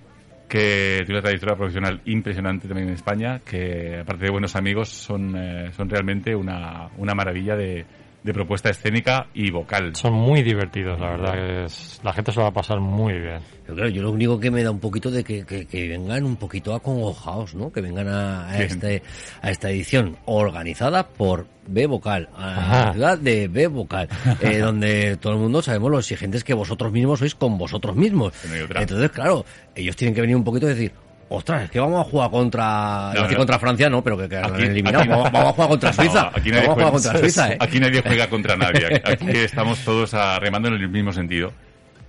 que 0.50 1.03
tiene 1.05 1.13
una 1.13 1.21
trayectoria 1.21 1.55
profesional 1.55 2.01
impresionante 2.05 2.67
también 2.67 2.88
en 2.88 2.95
España, 2.95 3.39
que 3.45 4.00
aparte 4.00 4.25
de 4.25 4.31
buenos 4.31 4.55
amigos 4.55 4.89
son, 4.89 5.35
eh, 5.38 5.71
son 5.73 5.88
realmente 5.88 6.35
una, 6.35 6.89
una 6.97 7.13
maravilla 7.13 7.55
de, 7.55 7.85
de 8.23 8.33
propuesta 8.33 8.69
escénica 8.69 9.27
y 9.33 9.49
vocal. 9.49 9.95
Son 9.95 10.13
muy 10.13 10.43
divertidos, 10.43 10.99
la 10.99 11.09
verdad. 11.11 11.33
que 11.33 11.63
es- 11.65 11.99
la 12.03 12.13
gente 12.13 12.31
se 12.31 12.37
lo 12.37 12.43
va 12.43 12.49
a 12.49 12.53
pasar 12.53 12.79
muy 12.79 13.13
bien. 13.13 13.39
Pero 13.63 13.75
claro, 13.75 13.89
yo 13.89 14.01
lo 14.03 14.11
único 14.11 14.39
que 14.39 14.51
me 14.51 14.63
da 14.63 14.69
un 14.71 14.79
poquito 14.79 15.09
de 15.09 15.23
que, 15.23 15.45
que, 15.45 15.65
que 15.65 15.87
vengan 15.87 16.23
un 16.25 16.35
poquito 16.35 16.75
acongojados, 16.75 17.55
¿no? 17.55 17.71
Que 17.71 17.81
vengan 17.81 18.07
a, 18.07 18.59
este, 18.61 19.01
a 19.41 19.49
esta 19.49 19.69
edición 19.71 20.17
organizada 20.25 21.07
por 21.07 21.47
B 21.67 21.87
Vocal, 21.87 22.29
a 22.35 22.85
la 22.85 22.93
ciudad 22.93 23.17
de 23.17 23.47
B 23.47 23.67
Vocal, 23.67 24.07
eh, 24.41 24.57
donde 24.59 25.17
todo 25.17 25.33
el 25.33 25.39
mundo 25.39 25.61
sabemos 25.61 25.89
lo 25.91 25.99
exigentes 25.99 26.43
que 26.43 26.53
vosotros 26.53 26.91
mismos 26.91 27.19
sois 27.19 27.33
con 27.35 27.57
vosotros 27.57 27.95
mismos. 27.95 28.33
No. 28.49 28.79
Entonces, 28.79 29.11
claro, 29.11 29.45
ellos 29.75 29.95
tienen 29.95 30.13
que 30.13 30.21
venir 30.21 30.35
un 30.35 30.43
poquito 30.43 30.65
y 30.67 30.69
decir, 30.69 30.91
ostras, 31.33 31.63
es 31.63 31.71
que 31.71 31.79
vamos 31.79 32.05
a 32.05 32.09
jugar 32.09 32.29
contra, 32.29 33.11
No, 33.15 33.27
no. 33.27 33.38
contra 33.38 33.59
Francia, 33.59 33.89
no, 33.89 34.03
pero 34.03 34.17
que, 34.17 34.29
que 34.29 34.38
Aquí- 34.38 34.63
aquí- 34.63 34.81
vamos, 34.81 35.31
vamos 35.31 35.50
a 35.50 35.53
jugar 35.53 35.69
contra 35.69 35.89
No, 35.89 35.95
Suiza. 35.95 36.31
aquí 36.33 36.50
nadie 36.51 36.67
vamos 36.67 36.69
a 36.69 36.73
jugar 36.73 36.75
juega- 36.75 36.91
contra 36.91 37.19
Suiza, 37.19 37.51
¿eh? 37.51 37.57
Aquí 37.59 37.79
nadie 37.79 38.01
juega 38.01 38.29
contra 38.29 38.55
nadie. 38.55 39.01
Aquí 39.05 39.29
estamos 39.31 39.79
todos 39.79 40.13
remando 40.39 40.67
en 40.69 40.75
el 40.75 40.89
mismo 40.89 41.11
sentido. 41.11 41.51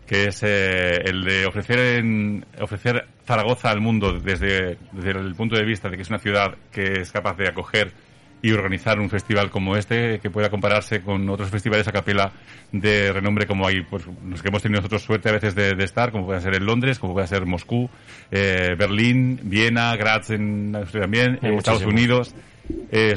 que 0.07 0.25
es 0.27 0.43
eh, 0.43 0.97
el 1.07 1.25
de 1.25 1.47
ofrecer, 1.47 1.79
en- 1.79 2.45
ofrecer 2.61 3.07
Zaragoza 3.27 3.71
al 3.71 3.81
mundo 3.81 4.13
desde, 4.19 4.77
desde 4.93 5.11
el 5.13 5.35
punto 5.35 5.57
de 5.57 5.65
vista 5.65 5.89
de 5.89 5.97
que 5.97 6.03
es 6.03 6.09
una 6.11 6.19
ciudad 6.19 6.55
que 6.71 7.01
es 7.01 7.11
capaz 7.13 7.35
de 7.39 7.49
acoger 7.49 7.93
y 8.43 8.51
organizar 8.53 8.99
un 8.99 9.09
festival 9.09 9.51
como 9.51 9.77
este, 9.77 10.19
que 10.19 10.29
pueda 10.29 10.51
compararse 10.51 11.01
con 11.01 11.29
otros 11.31 11.49
festivales 11.49 11.87
a 11.87 11.93
capela 11.93 12.33
de 12.73 13.13
renombre 13.13 13.47
como 13.47 13.67
hay, 13.67 13.83
pues, 13.83 14.05
los 14.29 14.43
que 14.43 14.49
hemos 14.49 14.63
tenido 14.63 14.81
nosotros 14.81 15.03
suerte 15.03 15.29
a 15.29 15.33
veces 15.33 15.55
de, 15.55 15.75
de 15.75 15.85
estar, 15.85 16.11
como 16.11 16.27
puede 16.27 16.41
ser 16.41 16.55
en 16.57 16.67
Londres, 16.67 16.99
como 16.99 17.13
puede 17.13 17.29
ser 17.29 17.47
Moscú, 17.47 17.89
eh, 18.33 18.75
Berlín, 18.77 19.39
Viena, 19.45 19.95
Graz 19.97 20.31
en 20.31 20.75
Austria 20.75 21.03
también, 21.03 21.39
en 21.41 21.55
Estados. 21.55 21.85
Unidos. 21.85 22.35
Eh, 22.91 23.15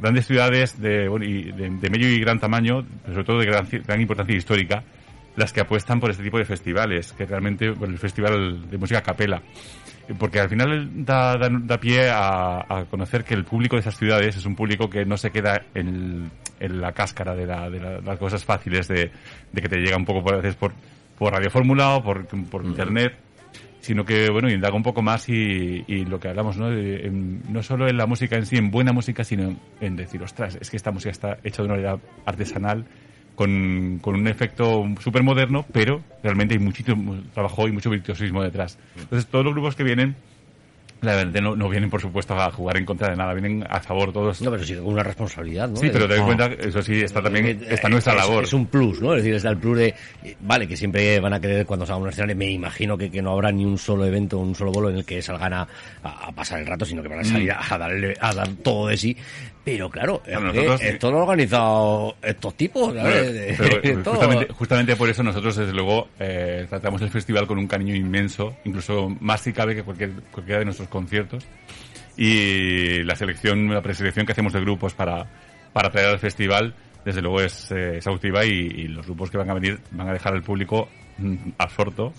grandes 0.00 0.26
ciudades 0.26 0.80
de, 0.80 1.08
bueno, 1.08 1.24
y 1.24 1.52
de, 1.52 1.70
de 1.70 1.90
medio 1.90 2.08
y 2.08 2.20
gran 2.20 2.38
tamaño, 2.38 2.86
pero 3.02 3.14
sobre 3.14 3.24
todo 3.26 3.38
de 3.38 3.46
gran, 3.46 3.68
gran 3.86 4.00
importancia 4.00 4.36
histórica, 4.36 4.84
las 5.40 5.52
que 5.52 5.60
apuestan 5.60 5.98
por 5.98 6.10
este 6.10 6.22
tipo 6.22 6.38
de 6.38 6.44
festivales, 6.44 7.12
que 7.12 7.26
realmente, 7.26 7.70
bueno, 7.70 7.94
el 7.94 7.98
festival 7.98 8.70
de 8.70 8.78
música 8.78 9.00
a 9.00 9.02
capela. 9.02 9.42
Porque 10.18 10.40
al 10.40 10.48
final 10.48 11.04
da, 11.04 11.36
da, 11.36 11.48
da 11.50 11.78
pie 11.78 12.10
a, 12.10 12.58
a 12.68 12.84
conocer 12.90 13.24
que 13.24 13.34
el 13.34 13.44
público 13.44 13.76
de 13.76 13.80
esas 13.80 13.96
ciudades 13.96 14.36
es 14.36 14.44
un 14.44 14.56
público 14.56 14.88
que 14.90 15.04
no 15.04 15.16
se 15.16 15.30
queda 15.30 15.62
en, 15.74 16.30
en 16.58 16.80
la 16.80 16.92
cáscara 16.92 17.34
de, 17.34 17.46
la- 17.46 17.70
de 17.70 17.78
la- 17.80 18.00
las 18.00 18.18
cosas 18.18 18.44
fáciles 18.44 18.88
de, 18.88 19.10
de 19.52 19.62
que 19.62 19.68
te 19.68 19.76
llega 19.78 19.96
un 19.96 20.04
poco 20.04 20.22
por, 20.22 20.34
a 20.34 20.38
veces 20.38 20.56
por, 20.56 20.72
por 21.18 21.32
Radio 21.32 21.48
Fórmula 21.50 21.94
o 21.96 22.02
por, 22.02 22.26
por 22.26 22.64
internet, 22.64 23.12
sino 23.80 24.04
que, 24.04 24.28
bueno, 24.30 24.50
indaga 24.50 24.74
un 24.74 24.82
poco 24.82 25.00
más 25.00 25.28
y, 25.28 25.84
y 25.86 26.04
lo 26.04 26.18
que 26.18 26.28
hablamos, 26.28 26.56
¿no? 26.58 26.70
De- 26.70 27.06
en- 27.06 27.42
no 27.52 27.62
solo 27.62 27.88
en 27.88 27.96
la 27.96 28.06
música 28.06 28.34
en 28.36 28.46
sí, 28.46 28.56
en 28.56 28.70
buena 28.72 28.92
música, 28.92 29.22
sino 29.22 29.56
en 29.80 29.94
decir, 29.96 30.20
ostras, 30.22 30.58
es 30.60 30.68
que 30.70 30.76
esta 30.76 30.90
música 30.90 31.12
está 31.12 31.38
hecha 31.44 31.62
de 31.62 31.66
una 31.68 31.76
manera 31.76 31.98
artesanal, 32.26 32.84
con, 33.40 34.00
con 34.02 34.16
un 34.16 34.28
efecto 34.28 34.86
súper 35.00 35.22
moderno, 35.22 35.64
pero 35.72 36.02
realmente 36.22 36.52
hay 36.52 36.60
muchísimo 36.60 37.16
trabajo 37.32 37.66
y 37.66 37.72
mucho 37.72 37.88
virtuosismo 37.88 38.42
detrás. 38.42 38.76
Entonces, 38.98 39.30
todos 39.30 39.46
los 39.46 39.54
grupos 39.54 39.74
que 39.74 39.82
vienen, 39.82 40.14
la 41.02 41.14
verdad, 41.16 41.40
no, 41.40 41.56
no 41.56 41.68
vienen, 41.68 41.88
por 41.90 42.00
supuesto, 42.00 42.34
a 42.34 42.50
jugar 42.50 42.76
en 42.76 42.84
contra 42.84 43.08
de 43.10 43.16
nada, 43.16 43.32
vienen 43.32 43.64
a 43.68 43.80
favor 43.80 44.12
todos. 44.12 44.40
No, 44.42 44.50
pero 44.50 44.62
sí 44.64 44.74
con 44.74 44.86
una 44.86 45.02
responsabilidad, 45.02 45.68
¿no? 45.68 45.76
sí, 45.76 45.88
pero 45.92 46.06
ten 46.06 46.12
en 46.16 46.18
no. 46.20 46.26
cuenta, 46.26 46.46
eso 46.46 46.82
sí, 46.82 47.00
está 47.00 47.22
también, 47.22 47.46
Eh, 47.46 47.58
está 47.70 47.88
eh, 47.88 47.90
nuestra 47.90 48.12
es- 48.12 48.18
labor. 48.18 48.44
Es 48.44 48.52
un 48.52 48.66
plus, 48.66 49.00
¿no? 49.00 49.14
Es 49.14 49.22
decir, 49.22 49.34
está 49.34 49.48
el 49.50 49.56
plus 49.58 49.78
de, 49.78 49.94
eh, 50.24 50.36
vale, 50.40 50.68
que 50.68 50.76
siempre 50.76 51.18
van 51.20 51.32
a 51.32 51.40
querer 51.40 51.64
cuando 51.66 51.86
salga 51.86 52.02
un 52.02 52.08
escenario, 52.08 52.36
me 52.36 52.50
imagino 52.50 52.98
que, 52.98 53.10
que 53.10 53.22
no 53.22 53.32
habrá 53.32 53.50
ni 53.52 53.64
un 53.64 53.78
solo 53.78 54.04
evento, 54.04 54.38
un 54.38 54.54
solo 54.54 54.72
bolo 54.72 54.90
en 54.90 54.96
el 54.96 55.04
que 55.04 55.22
salgan 55.22 55.52
a, 55.54 55.68
a- 56.02 56.32
pasar 56.32 56.60
el 56.60 56.66
rato, 56.66 56.84
sino 56.84 57.02
que 57.02 57.08
van 57.08 57.20
a 57.20 57.24
salir 57.24 57.52
a, 57.52 57.78
darle, 57.78 58.14
a 58.20 58.34
dar 58.34 58.48
todo 58.62 58.88
de 58.88 58.96
sí. 58.96 59.16
Pero 59.62 59.90
claro, 59.90 60.22
es 60.26 60.32
Bueno, 60.34 60.52
nosotros- 60.54 60.80
esto 60.82 61.10
lo 61.10 61.16
han 61.18 61.22
organizado 61.24 62.16
estos 62.22 62.54
tipos, 62.54 62.94
¿sabes? 62.94 63.56
Pero, 63.58 63.78
eh, 63.82 64.48
justamente 64.52 64.96
por 64.96 65.08
eso 65.10 65.22
nosotros, 65.22 65.54
desde 65.56 65.72
luego, 65.74 66.08
eh, 66.18 66.66
tratamos 66.68 67.02
el 67.02 67.10
festival 67.10 67.46
con 67.46 67.58
un 67.58 67.66
cariño 67.66 67.94
inmenso, 67.94 68.56
incluso 68.64 69.14
más 69.20 69.42
si 69.42 69.52
cabe 69.52 69.74
que 69.74 69.82
cualquier, 69.82 70.12
cualquiera 70.32 70.60
de 70.60 70.64
nuestros 70.64 70.88
conciertos. 70.90 71.46
Y 72.16 73.02
la 73.04 73.16
selección, 73.16 73.72
la 73.72 73.80
preselección 73.82 74.26
que 74.26 74.32
hacemos 74.32 74.52
de 74.52 74.60
grupos 74.60 74.92
para, 74.94 75.26
para 75.72 75.90
traer 75.90 76.08
al 76.08 76.18
festival, 76.18 76.74
desde 77.04 77.22
luego 77.22 77.40
es 77.40 77.70
eh, 77.70 77.96
exhaustiva 77.96 78.44
y, 78.44 78.50
y 78.50 78.88
los 78.88 79.06
grupos 79.06 79.30
que 79.30 79.38
van 79.38 79.48
a 79.50 79.54
venir 79.54 79.78
van 79.92 80.08
a 80.08 80.12
dejar 80.12 80.34
al 80.34 80.42
público 80.42 80.88
mm, 81.18 81.34
absorto 81.58 82.12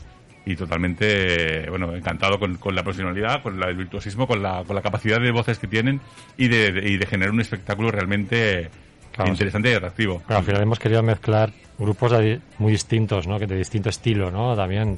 y 0.44 0.56
totalmente, 0.56 1.70
bueno, 1.70 1.94
encantado 1.96 2.40
con, 2.40 2.56
con 2.58 2.74
la 2.74 2.82
profesionalidad, 2.82 3.44
con 3.44 3.60
la- 3.60 3.68
el 3.68 3.76
virtuosismo, 3.76 4.26
con 4.26 4.42
la, 4.42 4.64
con 4.66 4.76
la 4.76 4.82
capacidad 4.82 5.20
de 5.22 5.30
voces 5.32 5.60
que 5.60 5.68
tienen 5.68 6.02
y 6.36 6.48
de, 6.48 6.72
de- 6.72 6.90
y 6.90 6.98
de 6.98 7.06
generar 7.06 7.32
un 7.32 7.42
espectáculo 7.42 7.92
realmente 7.92 8.70
Claro, 9.12 9.30
interesante 9.32 9.70
y 9.70 9.74
atractivo. 9.74 10.24
Pero 10.26 10.40
al 10.40 10.46
final 10.46 10.62
hemos 10.64 10.80
querido 10.80 11.04
mezclar 11.04 11.52
grupos 11.78 12.14
muy 12.58 12.72
distintos, 12.72 13.28
¿no? 13.28 13.38
Que 13.38 13.46
de 13.46 13.58
distinto 13.58 13.90
estilo, 13.90 14.32
¿no? 14.32 14.56
También 14.56 14.98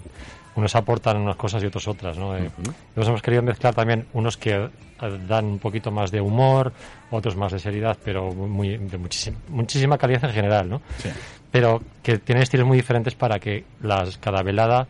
unos 0.56 0.76
aportan 0.76 1.18
unas 1.18 1.36
cosas 1.36 1.64
y 1.64 1.66
otros 1.66 1.88
otras, 1.88 2.18
¿no? 2.18 2.36
Entonces 2.38 3.08
hemos 3.08 3.22
querido 3.22 3.42
mezclar 3.42 3.74
también 3.74 4.06
unos 4.14 4.38
que 4.38 4.54
eh, 4.54 4.70
dan 5.28 5.46
un 5.46 5.60
poquito 5.60 5.92
más 5.92 6.12
de 6.12 6.22
humor, 6.22 6.72
otros 7.12 7.36
más 7.36 7.52
de 7.52 7.60
seriedad, 7.60 7.98
pero 8.04 8.32
muy 8.34 8.78
de 8.78 8.98
muchísima, 8.98 9.38
muchísima 9.50 9.98
calidad 9.98 10.26
en 10.26 10.32
general, 10.32 10.70
¿no? 10.70 10.82
Sí. 10.98 11.10
Pero 11.52 11.82
que 12.02 12.18
tienen 12.18 12.44
estilos 12.44 12.68
muy 12.68 12.78
diferentes 12.78 13.16
para 13.16 13.40
que 13.40 13.66
las 13.82 14.18
cada 14.18 14.42
velada 14.44 14.88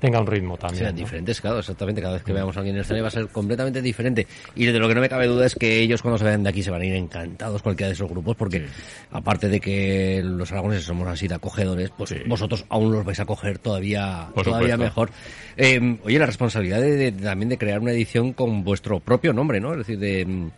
tenga 0.00 0.20
un 0.20 0.26
ritmo 0.26 0.56
también. 0.56 0.84
¿no? 0.86 0.92
diferentes, 0.92 1.40
claro, 1.40 1.58
exactamente. 1.60 2.00
Cada 2.00 2.14
vez 2.14 2.22
que 2.22 2.32
veamos 2.32 2.56
a 2.56 2.60
alguien 2.60 2.74
en 2.74 2.78
el 2.78 2.82
escenario 2.82 3.02
va 3.04 3.08
a 3.08 3.10
ser 3.12 3.28
completamente 3.28 3.80
diferente. 3.82 4.26
Y 4.54 4.66
de 4.66 4.78
lo 4.78 4.88
que 4.88 4.94
no 4.94 5.00
me 5.00 5.08
cabe 5.08 5.26
duda 5.26 5.46
es 5.46 5.54
que 5.54 5.80
ellos 5.80 6.02
cuando 6.02 6.18
se 6.18 6.24
vayan 6.24 6.42
de 6.42 6.50
aquí 6.50 6.62
se 6.62 6.70
van 6.70 6.82
a 6.82 6.84
ir 6.84 6.94
encantados 6.94 7.62
cualquiera 7.62 7.88
de 7.88 7.94
esos 7.94 8.08
grupos, 8.08 8.36
porque 8.36 8.66
aparte 9.10 9.48
de 9.48 9.60
que 9.60 10.22
los 10.24 10.50
aragoneses 10.52 10.84
somos 10.84 11.08
así 11.08 11.28
de 11.28 11.34
acogedores, 11.34 11.90
pues 11.96 12.10
Sí. 12.10 12.16
vosotros 12.26 12.64
aún 12.68 12.92
los 12.92 13.04
vais 13.04 13.20
a 13.20 13.24
coger 13.24 13.58
todavía, 13.58 14.28
Por 14.34 14.44
todavía 14.44 14.74
supuesto. 14.74 14.84
mejor. 14.84 15.10
Eh, 15.56 15.98
oye, 16.04 16.18
la 16.18 16.26
responsabilidad 16.26 16.80
de, 16.80 16.96
de- 16.96 17.12
también 17.12 17.48
de 17.48 17.58
crear 17.58 17.80
una 17.80 17.92
edición 17.92 18.32
con 18.32 18.62
vuestro 18.64 19.00
propio 19.00 19.32
nombre, 19.32 19.60
¿no? 19.60 19.72
Es 19.72 19.78
decir, 19.78 19.98
de 19.98 20.50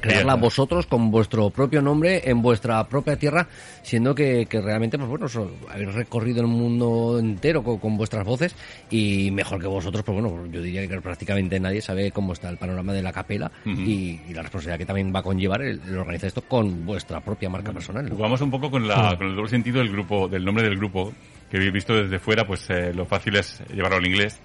crearla 0.00 0.32
Cierto. 0.32 0.44
vosotros 0.46 0.86
con 0.86 1.10
vuestro 1.10 1.50
propio 1.50 1.82
nombre 1.82 2.22
en 2.28 2.42
vuestra 2.42 2.82
propia 2.88 3.16
tierra, 3.16 3.46
siendo 3.82 4.14
que, 4.14 4.46
que 4.46 4.60
realmente, 4.60 4.96
pues 4.98 5.08
bueno, 5.08 5.28
so- 5.28 5.50
habéis 5.70 5.92
recorrido 5.94 6.40
el 6.40 6.46
mundo 6.48 7.18
entero 7.18 7.62
con, 7.62 7.78
con 7.78 7.96
vuestras 7.96 8.24
voces 8.24 8.54
y 8.90 9.30
mejor 9.30 9.60
que 9.60 9.66
vosotros, 9.66 10.02
pues 10.04 10.20
bueno, 10.20 10.46
yo 10.50 10.62
diría 10.62 10.86
que 10.86 11.00
prácticamente 11.00 11.58
nadie 11.60 11.80
sabe 11.80 12.10
cómo 12.10 12.32
está 12.32 12.48
el 12.48 12.56
panorama 12.56 12.92
de 12.92 13.02
la 13.02 13.12
capela 13.12 13.50
Ujú. 13.64 13.80
y, 13.80 14.20
y 14.28 14.34
la 14.34 14.42
responsabilidad 14.42 14.78
que 14.78 14.86
también 14.86 15.12
va 15.14 15.20
a 15.20 15.22
conllevar 15.22 15.62
el, 15.62 15.80
el 15.88 15.98
organizar 15.98 16.28
esto 16.28 16.42
con 16.42 16.84
vuestra 16.86 17.20
propia 17.20 17.48
marca 17.48 17.72
personal. 17.72 18.08
¿no? 18.08 18.14
Jugamos 18.16 18.40
un 18.40 18.50
poco 18.50 18.70
con, 18.70 18.86
la, 18.86 19.16
con 19.16 19.26
el 19.28 19.36
doble 19.36 19.50
sentido 19.50 19.78
del 19.78 19.90
grupo, 19.90 20.28
del 20.28 20.44
nombre 20.44 20.64
del 20.64 20.76
grupo, 20.76 21.12
que 21.50 21.56
habéis 21.58 21.72
visto 21.72 21.94
desde 21.94 22.18
fuera, 22.18 22.46
pues 22.46 22.68
eh, 22.70 22.92
lo 22.94 23.04
fácil 23.06 23.36
es 23.36 23.60
llevarlo 23.72 23.98
al 23.98 24.06
inglés. 24.06 24.38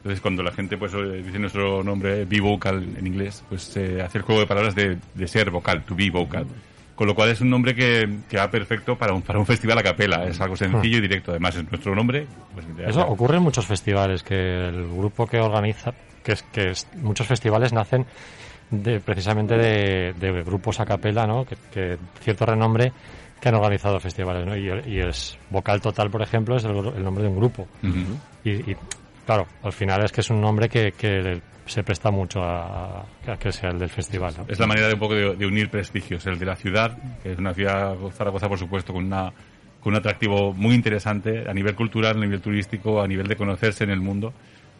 Entonces 0.00 0.20
cuando 0.20 0.42
la 0.42 0.50
gente 0.52 0.76
pues 0.78 0.92
eh, 0.94 1.22
dice 1.24 1.38
nuestro 1.38 1.82
nombre, 1.82 2.24
be 2.24 2.40
vocal 2.40 2.82
en 2.96 3.06
inglés, 3.06 3.44
pues 3.48 3.76
eh, 3.76 4.00
hace 4.02 4.18
el 4.18 4.24
juego 4.24 4.40
de 4.40 4.46
palabras 4.46 4.74
de, 4.74 4.96
de 5.14 5.28
ser 5.28 5.50
vocal, 5.50 5.82
to 5.84 5.94
be 5.94 6.10
vocal. 6.10 6.46
Con 6.94 7.06
lo 7.06 7.14
cual 7.14 7.30
es 7.30 7.40
un 7.40 7.48
nombre 7.48 7.74
que, 7.74 8.06
que 8.28 8.36
va 8.36 8.50
perfecto 8.50 8.96
para 8.96 9.14
un, 9.14 9.22
para 9.22 9.38
un 9.38 9.46
festival 9.46 9.78
a 9.78 9.82
capela. 9.82 10.24
Es 10.26 10.38
algo 10.40 10.54
sencillo 10.56 10.98
y 10.98 11.00
directo. 11.00 11.30
Además 11.30 11.56
es 11.56 11.64
nuestro 11.70 11.94
nombre. 11.94 12.26
Pues, 12.52 12.66
Eso 12.88 13.06
ocurre 13.06 13.38
en 13.38 13.42
muchos 13.42 13.64
festivales, 13.66 14.22
que 14.22 14.34
el 14.68 14.86
grupo 14.86 15.26
que 15.26 15.38
organiza, 15.40 15.92
que 16.22 16.32
es 16.32 16.42
que 16.44 16.70
es- 16.72 16.86
muchos 16.96 17.26
festivales 17.26 17.72
nacen 17.72 18.04
de, 18.70 19.00
precisamente 19.00 19.56
de, 19.56 20.12
de 20.12 20.42
grupos 20.42 20.78
a 20.80 20.84
capela, 20.84 21.26
¿no? 21.26 21.44
Que, 21.46 21.56
que 21.72 21.96
cierto 22.20 22.44
renombre 22.44 22.92
que 23.40 23.48
han 23.48 23.54
organizado 23.54 23.98
festivales, 23.98 24.44
¿no? 24.46 24.54
Y, 24.54 24.68
y 24.86 25.00
es 25.00 25.38
Vocal 25.48 25.80
Total, 25.80 26.10
por 26.10 26.20
ejemplo, 26.20 26.56
es 26.56 26.64
el, 26.64 26.76
el 26.76 27.02
nombre 27.02 27.24
de 27.24 27.30
un 27.30 27.36
grupo. 27.36 27.66
Y, 28.44 28.50
y, 28.50 28.76
claro, 29.26 29.46
al 29.62 29.72
final 29.72 30.04
es 30.04 30.12
que 30.12 30.20
es 30.20 30.30
un 30.30 30.40
nombre 30.40 30.68
que, 30.68 30.92
que 30.92 31.40
se 31.70 31.84
presta 31.84 32.10
mucho 32.10 32.42
a, 32.42 33.06
que 33.38 33.52
sea 33.52 33.70
el 33.70 33.78
del 33.78 33.90
festival. 33.90 34.34
Es 34.48 34.58
la 34.58 34.66
manera 34.66 34.88
de 34.88 34.94
un 34.94 35.00
poco 35.00 35.14
de, 35.14 35.46
unir 35.46 35.70
prestigios. 35.70 36.26
El 36.26 36.38
de 36.38 36.46
la 36.46 36.56
ciudad, 36.56 36.98
que 37.22 37.32
es 37.32 37.38
una 37.38 37.54
ciudad, 37.54 37.96
Zaragoza, 38.12 38.48
por 38.48 38.58
supuesto, 38.58 38.92
con, 38.92 39.04
una, 39.04 39.32
con 39.80 39.92
un 39.92 39.98
atractivo 39.98 40.52
muy 40.52 40.74
interesante 40.74 41.48
a 41.48 41.54
nivel 41.54 41.76
cultural, 41.76 42.16
a 42.16 42.20
nivel 42.20 42.40
turístico, 42.40 43.00
a 43.00 43.06
nivel 43.06 43.28
de 43.28 43.36
conocerse 43.36 43.84
en 43.84 43.90
el 43.90 44.00
mundo, 44.00 44.32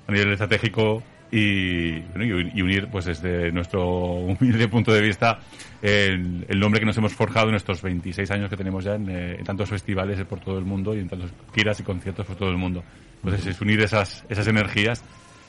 a 0.09 0.13
nivel 0.13 0.33
estratégico 0.33 1.01
y, 1.31 2.01
bueno, 2.01 2.25
y 2.25 2.61
unir, 2.61 2.89
pues 2.91 3.05
desde 3.05 3.53
nuestro 3.53 3.87
humilde 3.87 4.67
punto 4.67 4.93
de 4.93 5.01
vista, 5.01 5.39
el, 5.81 6.45
el 6.49 6.59
nombre 6.59 6.81
que 6.81 6.87
nos 6.87 6.97
hemos 6.97 7.15
forjado 7.15 7.51
en 7.51 7.55
estos 7.55 7.83
26 7.83 8.29
años 8.33 8.51
que 8.51 8.57
tenemos 8.57 8.83
ya 8.83 8.97
en, 8.97 9.09
eh, 9.09 9.37
en 9.39 9.45
tantos 9.45 9.69
festivales 9.69 10.21
por 10.25 10.41
todo 10.41 10.59
el 10.59 10.65
mundo 10.65 10.93
y 10.97 10.99
en 10.99 11.09
tantos 11.09 11.31
giras 11.55 11.79
y 11.79 11.85
conciertos 11.85 12.27
por 12.27 12.35
todo 12.35 12.51
el 12.51 12.57
mundo. 12.57 12.83
Entonces 13.25 13.47
es 13.47 13.61
unir 13.61 13.81
esas, 13.81 14.25
esas 14.29 14.47
energías 14.47 15.03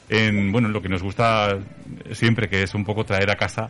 en 0.09 0.51
bueno 0.51 0.67
en 0.67 0.73
lo 0.73 0.81
que 0.81 0.89
nos 0.89 1.01
gusta 1.03 1.57
siempre 2.11 2.49
que 2.49 2.63
es 2.63 2.73
un 2.75 2.83
poco 2.83 3.05
traer 3.05 3.29
a 3.31 3.35
casa 3.35 3.69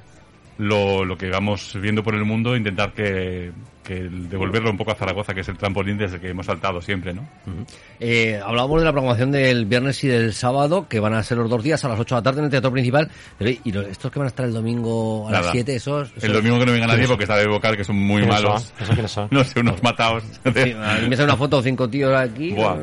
lo, 0.58 1.06
lo 1.06 1.18
que 1.18 1.30
vamos 1.30 1.76
viendo 1.80 2.04
por 2.04 2.14
el 2.16 2.26
mundo 2.26 2.56
intentar 2.56 2.94
que, 2.94 3.52
que 3.84 3.96
devolverlo 4.10 4.70
un 4.70 4.78
poco 4.78 4.92
a 4.92 4.96
Zaragoza 4.96 5.34
que 5.34 5.42
es 5.42 5.50
el 5.50 5.58
trampolín 5.58 5.98
desde 5.98 6.16
el 6.16 6.22
que 6.22 6.30
hemos 6.30 6.46
saltado 6.48 6.82
siempre 6.82 7.14
no 7.14 7.28
Eh, 8.00 8.40
hablábamos 8.44 8.80
de 8.80 8.86
la 8.86 8.92
programación 8.92 9.32
del 9.32 9.66
viernes 9.66 10.04
y 10.04 10.08
del 10.08 10.34
sábado, 10.34 10.88
que 10.90 11.00
van 11.00 11.14
a 11.14 11.22
ser 11.24 11.38
los 11.38 11.50
dos 11.50 11.64
días 11.64 11.84
a 11.86 11.90
las 11.90 12.00
8 12.00 12.16
de 12.16 12.20
la 12.20 12.24
tarde 12.24 12.40
en 12.40 12.46
el 12.46 12.52
Teatro 12.52 12.72
Principal. 12.72 13.10
Pero, 13.38 13.52
¿y 13.64 13.72
los- 13.72 13.86
estos 13.88 14.12
que 14.12 14.18
van 14.20 14.26
a 14.26 14.30
estar 14.30 14.46
el 14.46 14.54
domingo 14.54 15.28
a 15.30 15.32
las 15.32 15.42
Nada. 15.42 15.52
7? 15.52 15.76
Esos, 15.76 16.12
el 16.22 16.34
domingo 16.34 16.58
que 16.60 16.66
no 16.66 16.72
venga 16.72 16.88
nadie 16.88 17.02
¿Quiénes 17.02 17.10
porque 17.10 17.24
está 17.26 17.38
de 17.38 17.48
vocal 17.48 17.78
que 17.78 17.84
son 17.84 17.96
muy 17.98 18.22
¿Quiénes 18.24 18.42
malos 18.42 18.64
son? 18.64 18.74
¿Esos 18.82 18.94
quiénes 18.96 19.12
son? 19.12 19.28
no 19.32 19.44
sé 19.44 19.60
unos 19.60 19.82
matados 19.84 20.24
Sí, 20.44 20.74
me 21.08 21.16
sale 21.16 21.24
una 21.26 21.38
foto 21.38 21.58
de 21.62 21.70
cinco 21.70 21.88
tíos 21.90 22.16
aquí. 22.20 22.52
Buah. 22.54 22.76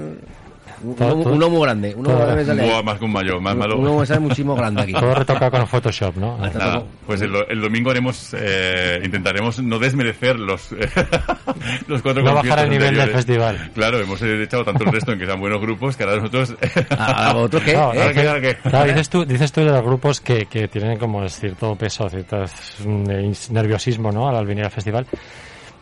Uno, 0.82 0.94
Todo- 0.94 1.14
uno 1.32 1.50
muy 1.50 1.62
grande. 1.62 1.94
Uno 1.96 2.08
todo- 2.10 2.18
grande 2.20 2.44
sale. 2.44 2.62
Buah, 2.66 2.82
más 2.82 2.98
que 2.98 3.04
un 3.04 3.12
mayo 3.12 3.40
más 3.40 3.56
malo 3.56 3.78
Uno 3.78 3.98
me 3.98 4.06
sale 4.06 4.20
muchísimo 4.20 4.54
grande 4.54 4.82
aquí. 4.82 4.92
Todo 4.92 5.14
retocado 5.14 5.50
con 5.50 5.66
Photoshop, 5.66 6.16
¿no? 6.16 6.38
Nada, 6.38 6.82
pues 7.06 7.20
el, 7.22 7.32
el 7.48 7.60
domingo 7.60 7.90
haremos, 7.90 8.34
eh, 8.38 9.00
intentaremos 9.04 9.60
no 9.62 9.78
desmerecer 9.78 10.38
los, 10.38 10.70
los 11.86 12.02
cuatro 12.02 12.22
No 12.22 12.34
bajar 12.34 12.60
el 12.64 12.70
nivel 12.70 12.94
del 12.94 13.10
festival. 13.10 13.70
Claro, 13.74 13.98
hemos 13.98 14.20
echado 14.22 14.64
tanto 14.64 14.84
el 14.84 14.92
resto 14.92 15.12
en 15.12 15.18
que 15.18 15.26
sean 15.26 15.40
buenos 15.40 15.60
grupos 15.60 15.96
que 15.96 16.04
ahora 16.04 16.16
nosotros... 16.16 16.54
¿A, 16.90 17.32
vosotros 17.32 17.62
qué? 17.64 17.72
No, 17.74 17.92
¿Eh? 17.94 18.02
Ahora 18.02 18.40
que- 18.40 18.56
Claro, 18.56 18.86
dices 18.88 19.08
tú, 19.08 19.24
dices 19.24 19.52
tú 19.52 19.60
de 19.60 19.66
los 19.70 19.82
grupos 19.82 20.20
que, 20.20 20.46
que 20.46 20.68
tienen 20.68 20.98
como 20.98 21.28
cierto 21.28 21.74
peso, 21.76 22.08
cierto 22.08 22.44
mm, 22.84 23.32
nerviosismo, 23.50 24.10
¿no? 24.12 24.28
Al 24.28 24.46
venir 24.46 24.64
al 24.64 24.70
festival. 24.70 25.06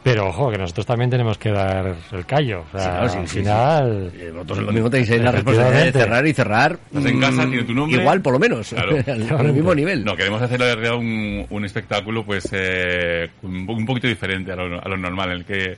Pero 0.07 0.29
ojo, 0.29 0.53
que 0.53 0.57
nosotros 0.59 0.87
también 0.87 1.11
tenemos 1.11 1.37
que 1.37 1.51
dar 1.51 1.97
el 2.13 2.27
callo. 2.27 2.61
O 2.73 2.79
sea, 2.79 2.81
Sí, 2.81 2.89
claro, 2.91 3.09
sí, 3.09 3.19
al 3.19 3.29
sí, 3.29 3.39
final. 3.39 4.13
Eh, 4.15 4.31
Vosotros 4.33 4.59
el 4.61 4.67
domingo 4.67 4.89
tenéis 4.89 5.11
la 5.21 5.33
responsabilidad 5.33 5.85
de 5.85 5.93
cerrar 5.93 6.27
y 6.29 6.33
cerrar. 6.33 6.79
Estás 6.87 7.07
en 7.07 7.21
casa, 7.21 7.45
mm, 7.45 7.51
tiene 7.51 7.65
tu 7.65 7.75
nombre. 7.75 8.01
Igual, 8.01 8.21
por 8.23 8.33
lo 8.35 8.39
menos. 8.39 8.69
Claro. 8.69 8.97
al, 9.07 9.37
al 9.37 9.53
mismo 9.53 9.75
nivel. 9.75 10.05
No, 10.05 10.15
queremos 10.15 10.41
hacer 10.41 10.61
la 10.61 10.67
verdad 10.67 10.95
un, 10.95 11.45
un 11.51 11.65
espectáculo 11.65 12.25
pues 12.25 12.49
eh, 12.53 13.29
un, 13.43 13.69
un 13.69 13.85
poquito 13.85 14.07
diferente 14.07 14.53
a 14.53 14.55
lo, 14.55 14.81
a 14.81 14.89
lo 14.89 14.97
normal, 14.97 15.31
en 15.33 15.37
el 15.39 15.45
que, 15.45 15.77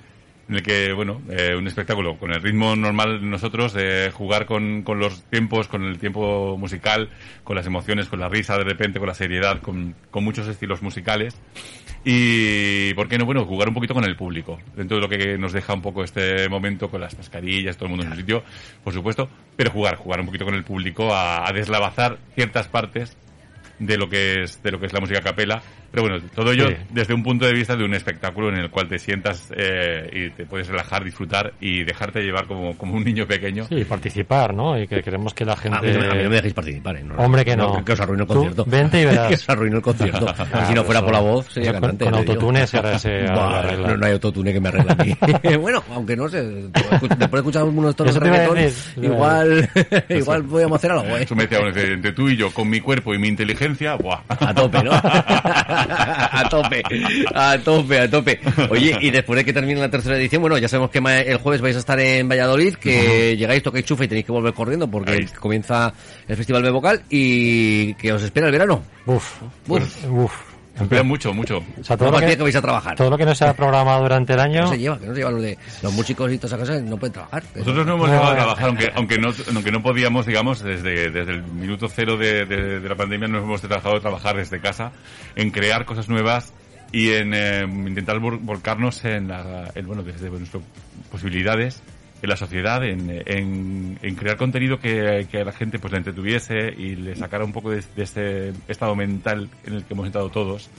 en 0.49 0.55
el 0.55 0.63
que 0.63 0.93
bueno, 0.93 1.21
eh, 1.29 1.55
un 1.57 1.67
espectáculo 1.67 2.19
con 2.19 2.33
el 2.33 2.43
ritmo 2.43 2.75
normal 2.75 3.21
de 3.21 3.27
nosotros, 3.27 3.75
de 3.75 4.11
jugar 4.13 4.47
con, 4.47 4.83
con 4.83 4.99
los 4.99 5.23
tiempos, 5.25 5.69
con 5.69 5.85
el 5.85 5.99
tiempo 5.99 6.57
musical, 6.57 7.11
con 7.45 7.57
las 7.57 7.67
emociones, 7.67 8.09
con 8.09 8.21
la 8.21 8.29
risa 8.29 8.57
de 8.57 8.65
repente, 8.65 8.99
con 8.99 9.09
la 9.09 9.15
seriedad, 9.15 9.61
con, 9.61 9.95
con 10.11 10.25
muchos 10.25 10.49
estilos 10.49 10.83
musicales. 10.83 11.39
Y, 12.05 12.95
¿por 12.95 13.09
qué 13.09 13.19
no? 13.19 13.27
Bueno, 13.27 13.45
jugar 13.45 13.69
un 13.69 13.75
poquito 13.75 13.93
con 13.93 14.05
el 14.05 14.17
público. 14.17 14.59
Dentro 14.75 14.97
de 14.97 15.03
lo 15.03 15.09
que 15.09 15.37
nos 15.37 15.53
deja 15.53 15.75
un 15.75 15.83
poco 15.83 16.03
este 16.03 16.49
momento 16.49 16.89
con 16.91 17.01
las 17.01 17.17
mascarillas, 17.19 17.77
todo 17.77 17.87
el 17.87 17.91
mundo 17.91 18.07
en 18.07 18.13
su 18.13 18.17
sitio, 18.17 18.43
por 18.83 18.95
supuesto. 18.95 19.29
Pero 19.57 19.71
jugar, 19.71 19.97
jugar 19.97 20.21
un 20.21 20.27
poquito 20.27 20.47
con 20.47 20.55
el 20.55 20.65
público 20.65 21.13
a, 21.13 21.47
a 21.47 21.53
deslavazar 21.53 22.19
ciertas 22.35 22.69
partes 22.69 23.17
de 23.79 23.97
lo 23.97 24.09
que 24.09 24.43
es 24.43 24.63
de 24.63 24.73
lo 24.73 24.81
que 24.81 24.87
es 24.87 24.93
la 24.93 25.01
música 25.01 25.21
a 25.21 25.23
capela 25.23 25.63
pero 25.91 26.03
bueno 26.05 26.19
todo 26.35 26.53
ello 26.53 26.69
Sí. 26.69 26.75
desde 26.91 27.15
un 27.15 27.23
punto 27.23 27.47
de 27.47 27.53
vista 27.53 27.75
de 27.77 27.85
un 27.85 27.95
espectáculo 27.95 28.49
en 28.51 28.57
el 28.57 28.71
cual 28.71 28.89
te 28.89 28.99
sientas 28.99 29.51
eh, 29.57 30.11
y 30.13 30.31
te 30.31 30.45
puedes 30.47 30.69
relajar 30.69 31.05
disfrutar 31.05 31.53
y 31.61 31.85
dejarte 31.85 32.21
llevar 32.23 32.47
como, 32.47 32.77
como 32.77 32.95
un 32.95 33.05
niño 33.05 33.27
pequeño 33.27 33.67
Sí, 33.69 33.85
participar, 33.85 34.55
¿no? 34.55 34.79
Y 34.79 34.87
que 34.87 35.03
queremos 35.03 35.33
que 35.35 35.45
la 35.45 35.57
gente. 35.57 35.79
A 35.79 35.83
mí, 35.83 35.91
no, 35.93 36.01
me- 36.01 36.07
a 36.09 36.15
mí 36.15 36.23
no 36.25 36.29
me 36.31 36.37
dejéis 36.37 36.55
participar, 36.55 36.97
¿eh? 36.97 37.03
No, 37.05 37.15
Hombre, 37.17 37.45
que 37.45 37.57
no. 37.57 37.85
Que 37.85 37.93
os 37.93 38.01
arruino 38.01 38.23
el 38.25 38.29
Tú 38.29 38.35
concierto. 38.35 38.65
vente 38.67 39.01
y 39.01 39.05
verás. 39.05 39.29
que 39.29 39.35
os 39.35 39.49
arruino 39.49 39.77
el 39.77 39.83
concierto. 39.83 40.27
Ah, 40.53 40.65
si 40.67 40.75
no 40.75 40.83
fuera 40.85 41.01
por 41.03 41.13
la 41.13 41.21
voz, 41.21 41.47
sería 41.53 41.73
con- 41.73 41.81
cantante. 41.81 42.05
con 42.05 42.15
autotune 42.15 42.67
se 42.67 42.79
arregla. 42.79 43.77
no, 43.79 43.97
no 43.97 44.07
hay 44.07 44.13
autotune 44.13 44.53
que 44.53 44.61
me 44.61 44.69
arregle 44.69 44.93
a 44.93 45.05
mí. 45.05 45.57
bueno, 45.57 45.83
aunque 45.95 46.17
no 46.17 46.29
sé, 46.29 46.43
después 46.43 47.19
de 47.19 47.37
escuchar 47.37 47.65
uno 47.65 47.83
de 47.85 47.91
estos 47.91 48.09
Eso 48.11 48.21
te 48.21 48.27
iba 48.29 48.37
a 48.37 48.47
reggaetón, 48.49 49.05
igual, 49.05 49.71
igual 50.09 50.45
podíamos 50.45 50.77
hacer 50.77 50.93
algo, 50.93 51.17
¿eh? 51.17 51.23
eso 51.23 51.35
me 51.35 51.47
decía 51.47 51.59
entre 51.67 52.13
tú 52.13 52.29
y 52.29 52.37
yo 52.37 52.51
con 52.53 52.69
mi 52.69 52.81
cuerpo 52.81 53.15
y 53.15 53.19
mi 53.19 53.29
inteligencia 53.29 53.95
¡buah! 53.97 54.21
A 54.29 54.55
tope, 54.55 54.83
¿no? 54.83 54.91
a 56.33 56.49
tope, 56.49 56.83
a 57.35 57.59
tope, 57.59 57.99
a 58.01 58.11
tope. 58.11 58.41
Oye, 58.71 58.97
y 59.01 59.11
después 59.11 59.37
de 59.39 59.45
que 59.45 59.53
termine 59.53 59.81
la 59.81 59.91
tercera 59.91 60.17
edición, 60.17 60.41
bueno, 60.43 60.59
ya 60.59 60.69
sabemos 60.69 60.91
que 60.91 60.99
el 60.99 61.37
jueves 61.39 61.61
vais 61.61 61.77
a 61.77 61.81
estar 61.81 61.99
en 62.01 62.29
Valladolid, 62.29 62.75
que 62.75 63.37
llegáis, 63.37 63.63
tocáis 63.63 63.85
chufa 63.85 64.05
y 64.05 64.09
tenéis 64.09 64.27
que 64.27 64.33
volver 64.33 64.53
corriendo 64.55 64.89
porque 64.91 65.13
Ahí. 65.13 65.27
comienza 65.39 65.93
el 66.27 66.37
Festival 66.37 66.63
de 66.63 66.71
Vocal 66.71 67.03
y 67.11 67.95
que 67.95 68.13
os 68.13 68.23
espera 68.23 68.47
el 68.47 68.53
verano. 68.53 68.83
Uf, 69.07 69.43
Uf. 69.69 70.05
uf. 70.11 70.33
Espera 70.81 71.03
mucho 71.03 71.33
mucho 71.35 71.59
O 71.81 71.85
sea, 71.85 71.97
todo 71.97 72.11
No 72.11 72.21
lo, 72.21 72.27
que, 72.27 72.37
vais 72.37 72.57
a 72.57 72.63
trabajar. 72.63 72.97
todo 72.97 73.11
lo 73.11 73.19
que 73.19 73.25
no 73.25 73.35
se 73.35 73.45
ha 73.45 73.55
programado 73.55 74.03
durante 74.03 74.33
el 74.35 74.41
año. 74.41 74.63
No 74.63 74.69
se 74.69 74.79
lleva, 74.79 74.99
que 74.99 75.07
no 75.07 75.13
se 75.13 75.19
lleva 75.19 75.31
lo 75.31 75.41
de 75.43 75.59
los 75.83 75.93
músicos 75.93 76.33
y 76.33 76.39
todas 76.39 76.53
esas 76.53 76.69
cosas, 76.69 76.83
no 76.83 76.97
pueden 76.99 77.13
trabajar. 77.15 77.43
Nosotros 77.57 77.87
no 77.87 77.95
hemos 77.95 78.09
No, 78.09 78.13
dejado 78.15 78.31
de 78.31 78.37
no. 78.37 78.43
trabajar, 78.45 78.69
aunque, 78.69 78.93
aunque, 78.95 79.19
no, 79.19 79.29
aunque 79.55 79.73
no 79.73 79.83
podíamos, 79.83 80.27
digamos, 80.27 80.63
desde, 80.63 81.11
desde 81.11 81.33
el 81.33 81.43
minuto 81.45 81.89
cero 81.89 82.17
de, 82.17 82.45
de- 82.47 82.81
de 82.81 82.89
la 82.89 82.95
pandemia 82.95 83.29
nos 83.29 83.43
hemos 83.43 83.63
dejado 83.63 83.95
de 83.95 84.01
trabajar 84.01 84.37
desde 84.37 84.61
casa 84.61 84.93
en 85.37 85.51
crear 85.51 85.85
cosas 85.85 86.09
nuevas 86.09 86.53
y 86.93 87.11
en 87.11 87.35
eh, 87.35 87.65
intentar 87.67 88.17
vol- 88.19 88.39
volcarnos 88.41 89.05
en, 89.05 89.29
la, 89.29 89.71
en, 89.75 89.87
bueno, 89.87 90.03
desde 90.03 90.31
nuestras 90.31 90.63
posibilidades 91.11 91.83
en 92.21 92.29
la 92.29 92.37
sociedad, 92.37 92.85
en, 92.85 93.23
en, 93.27 94.15
crear 94.17 94.37
contenido 94.37 94.79
que, 94.79 95.27
que 95.31 95.41
a 95.41 95.45
la 95.45 95.53
gente 95.53 95.79
pues 95.79 95.93
le 95.93 95.99
entretuviese 95.99 96.75
y 96.77 96.97
le 96.97 97.15
sacara 97.15 97.45
un 97.45 97.53
poco 97.53 97.71
de, 97.71 97.83
de 97.95 98.03
este 98.03 98.53
estado 98.67 98.97
mental 98.97 99.49
en 99.65 99.75
el 99.75 99.85
que 99.85 99.95
hemos 99.95 100.07
entrado 100.07 100.29
todos, 100.31 100.71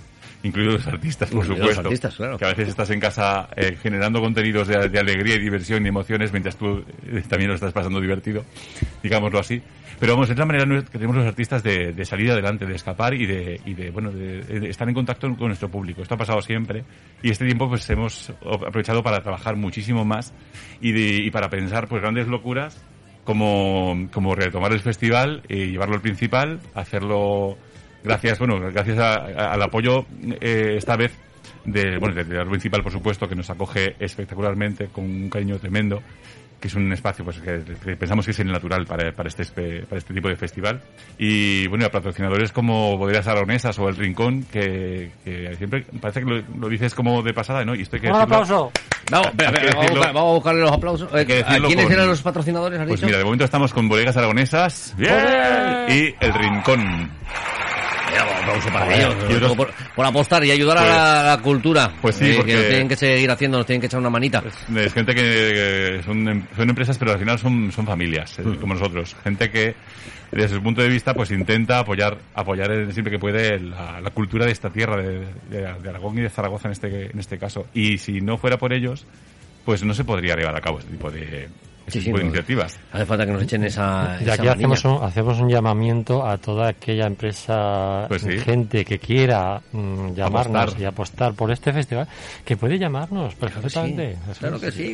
incluidos 0.44 0.76
los 0.86 0.88
artistas, 0.88 1.30
por 1.30 1.40
Incluidos 1.46 1.60
los 1.68 1.76
supuesto. 1.76 1.90
artistas, 1.90 2.16
claro. 2.16 2.38
Que 2.38 2.46
a 2.46 2.50
veces 2.50 2.70
estás 2.70 2.90
en 2.92 3.00
casa 3.00 3.50
eh, 3.56 3.78
generando 3.82 4.22
contenidos 4.22 4.68
de, 4.68 4.88
de 4.90 5.00
alegría 5.00 5.36
y 5.36 5.40
diversión 5.40 5.86
y 5.86 5.90
emociones 5.90 6.32
mientras 6.32 6.56
tú 6.56 6.84
eh, 7.08 7.22
también 7.28 7.50
lo 7.50 7.56
estás 7.56 7.74
pasando 7.74 8.00
divertido, 8.00 8.46
digámoslo 9.04 9.40
así. 9.40 9.62
Pero 10.00 10.14
vamos, 10.14 10.30
es 10.30 10.38
la 10.38 10.46
manera 10.46 10.66
que 10.84 10.92
tenemos 10.94 11.18
los 11.18 11.26
artistas 11.26 11.62
de, 11.62 11.92
de 11.92 12.06
salir 12.06 12.32
adelante, 12.32 12.66
de 12.66 12.74
escapar 12.74 13.14
y 13.14 13.26
de, 13.26 13.60
y 13.66 13.74
de 13.74 13.92
bueno, 13.92 14.12
de, 14.12 14.70
estar 14.70 14.88
en 14.88 14.94
contacto 14.96 15.28
con 15.36 15.48
nuestro 15.48 15.68
público. 15.70 16.02
Esto 16.02 16.16
ha 16.16 16.18
pasado 16.18 16.42
siempre 16.42 16.86
y 17.22 17.32
este 17.32 17.46
tiempo 17.46 17.68
pues 17.68 17.90
hemos 17.90 18.30
aprovechado 18.42 19.04
para 19.04 19.20
trabajar 19.22 19.58
muchísimo 19.58 20.06
más 20.06 20.34
y, 20.80 20.94
de- 20.94 21.26
y 21.26 21.32
para 21.32 21.50
pensar 21.50 21.90
pues 21.90 22.02
grandes 22.02 22.28
locuras 22.30 22.82
como, 23.26 24.08
como 24.14 24.36
retomar 24.36 24.72
el 24.72 24.80
festival 24.80 25.44
y 25.50 25.66
llevarlo 25.72 25.96
al 25.96 26.02
principal, 26.02 26.62
hacerlo 26.76 27.58
gracias, 28.04 28.40
bueno, 28.40 28.60
gracias 28.72 28.98
a- 29.00 29.16
a- 29.16 29.54
al 29.54 29.62
apoyo 29.62 30.06
eh, 30.42 30.76
esta 30.78 30.96
vez 30.96 31.12
de, 31.66 31.98
bueno, 32.00 32.16
del 32.16 32.28
teatro 32.28 32.50
principal, 32.50 32.82
por 32.84 32.92
supuesto, 32.92 33.28
que 33.28 33.36
nos 33.36 33.50
acoge 33.50 33.96
espectacularmente 34.00 34.88
con 34.88 35.04
un 35.06 35.30
cariño 35.30 35.58
tremendo, 35.60 36.02
que 36.60 36.68
es 36.68 36.74
un 36.76 36.92
espacio 36.92 37.24
pues 37.24 37.40
que, 37.40 37.62
que 37.84 37.96
pensamos 37.96 38.26
que 38.26 38.32
es 38.32 38.40
el 38.40 38.52
natural 38.52 38.86
para, 38.86 39.12
para 39.14 39.30
este 39.30 39.44
espe- 39.44 39.86
para 39.86 39.98
este 40.00 40.14
tipo 40.14 40.28
de 40.28 40.36
festival. 40.36 40.82
Y 41.18 41.68
bueno, 41.68 41.86
a 41.86 41.90
patrocinadores 41.90 42.52
como 42.52 42.98
Bodegas 42.98 43.28
Aragonesas 43.28 43.78
o 43.80 43.88
El 43.88 43.96
Rincón, 43.96 44.44
que, 44.52 45.12
que 45.24 45.54
siempre 45.58 45.86
parece 46.02 46.20
que 46.22 46.26
lo, 46.26 46.42
lo 46.60 46.68
dices 46.68 46.94
como 46.96 47.22
de 47.22 47.34
pasada, 47.34 47.64
¿no? 47.64 47.76
Y 47.76 47.84
esto 47.84 47.96
hay 47.96 48.02
que 48.02 48.08
Un 48.08 48.14
decirlo- 48.14 48.24
aplauso. 48.36 48.72
Espera, 49.04 49.22
espera, 49.30 49.52
que 49.52 49.68
vamos, 49.68 49.76
a 49.76 49.82
decirlo- 49.82 49.96
buscar- 49.96 50.14
vamos 50.14 50.30
a 50.30 50.34
buscarle 50.36 50.62
los 50.62 50.72
aplausos. 50.72 51.10
Eh, 51.14 51.44
¿A 51.48 51.58
quiénes 51.60 51.86
con- 51.86 51.94
eran 51.94 52.08
los 52.08 52.22
patrocinadores, 52.22 52.80
has 52.80 52.88
Pues 52.88 53.00
dicho? 53.00 53.06
mira, 53.08 53.18
de 53.20 53.24
momento 53.24 53.46
estamos 53.46 53.74
con 53.74 53.88
Bodegas 53.88 54.18
Aragonesas 54.18 54.94
¡Bien! 54.98 55.12
y 55.90 56.14
El 56.26 56.34
Rincón. 56.34 57.12
Aplauso 58.20 58.70
para 58.70 58.96
ellos, 58.96 59.56
por, 59.56 59.72
por 59.96 60.06
apostar 60.06 60.44
y 60.46 60.52
ayudar 60.52 60.78
a 60.80 60.86
la, 60.86 61.20
a 61.22 61.24
la 61.36 61.42
cultura. 61.42 61.92
Pues 62.02 62.16
sí, 62.16 62.26
Eh, 62.32 62.34
porque- 62.38 62.52
Que 62.52 62.58
nos 62.58 62.68
tienen 62.68 62.88
que 62.88 62.96
seguir 62.96 63.32
haciendo, 63.32 63.58
nos 63.58 63.66
tienen 63.68 63.82
que 63.82 63.88
echar 63.88 64.00
una 64.00 64.10
manita. 64.10 64.44
Es 64.76 64.94
gente 64.94 65.14
que 65.16 65.22
que 65.22 66.02
son, 66.06 66.28
em- 66.28 66.48
son 66.56 66.70
empresas, 66.70 66.98
pero 66.98 67.12
al 67.14 67.20
final 67.20 67.38
son, 67.40 67.72
son 67.72 67.86
familias, 67.86 68.38
eh, 68.40 68.44
Mm. 68.44 68.56
como 68.56 68.74
nosotros. 68.74 69.16
Gente 69.24 69.50
que, 69.52 69.76
desde 70.32 70.56
su 70.56 70.62
punto 70.64 70.82
de 70.82 70.90
vista, 70.90 71.14
pues 71.14 71.32
intenta 71.32 71.80
apoyar, 71.80 72.18
apoyar 72.36 72.92
siempre 72.92 73.12
que 73.12 73.20
puede 73.20 73.60
la, 73.60 74.00
la 74.02 74.10
cultura 74.12 74.46
de 74.46 74.52
esta 74.52 74.70
tierra, 74.70 74.98
de, 74.98 75.20
de- 75.50 75.74
de 75.82 75.90
Aragón 75.90 76.18
y 76.18 76.22
de 76.22 76.30
Zaragoza 76.30 76.68
en 76.68 76.72
este, 76.74 77.12
en 77.12 77.20
este 77.20 77.38
caso. 77.38 77.68
Y 77.74 77.98
si 77.98 78.22
no 78.22 78.38
fuera 78.38 78.58
por 78.58 78.74
ellos, 78.74 79.06
pues 79.66 79.84
no 79.84 79.94
se 79.94 80.04
podría 80.04 80.36
llevar 80.36 80.56
a 80.56 80.62
cabo 80.62 80.80
este 80.80 80.92
tipo 80.92 81.12
de, 81.12 81.48
este 81.90 82.00
Sí, 82.00 82.06
sí, 82.06 82.06
tipo 82.06 82.18
de 82.18 82.24
no. 82.24 82.30
iniciativas. 82.30 82.80
Hace 82.94 83.06
falta 83.06 83.26
que 83.26 83.32
nos 83.34 83.44
echen 83.44 83.64
esa. 83.66 84.18
Y 84.20 84.24
esa 84.24 84.34
aquí 84.34 84.48
hacemos 84.48 84.86
un, 84.86 85.04
hacemos 85.04 85.40
un 85.40 85.50
llamamiento 85.50 86.26
a 86.26 86.38
toda 86.38 86.70
aquella 86.70 87.06
empresa, 87.08 88.06
Pues 88.08 88.22
sí. 88.22 88.38
gente 88.40 88.86
que 88.86 89.00
quiera 89.00 89.62
mm, 89.72 90.14
llamarnos 90.14 90.62
Apostar. 90.64 90.82
y 90.82 90.86
apostar 90.86 91.34
por 91.34 91.52
este 91.52 91.74
festival, 91.74 92.08
que 92.46 92.56
puede 92.58 92.78
llamarnos 92.80 93.36
perfectamente. 93.36 94.18
Claro 94.40 94.60
que 94.60 94.72
sí. 94.72 94.94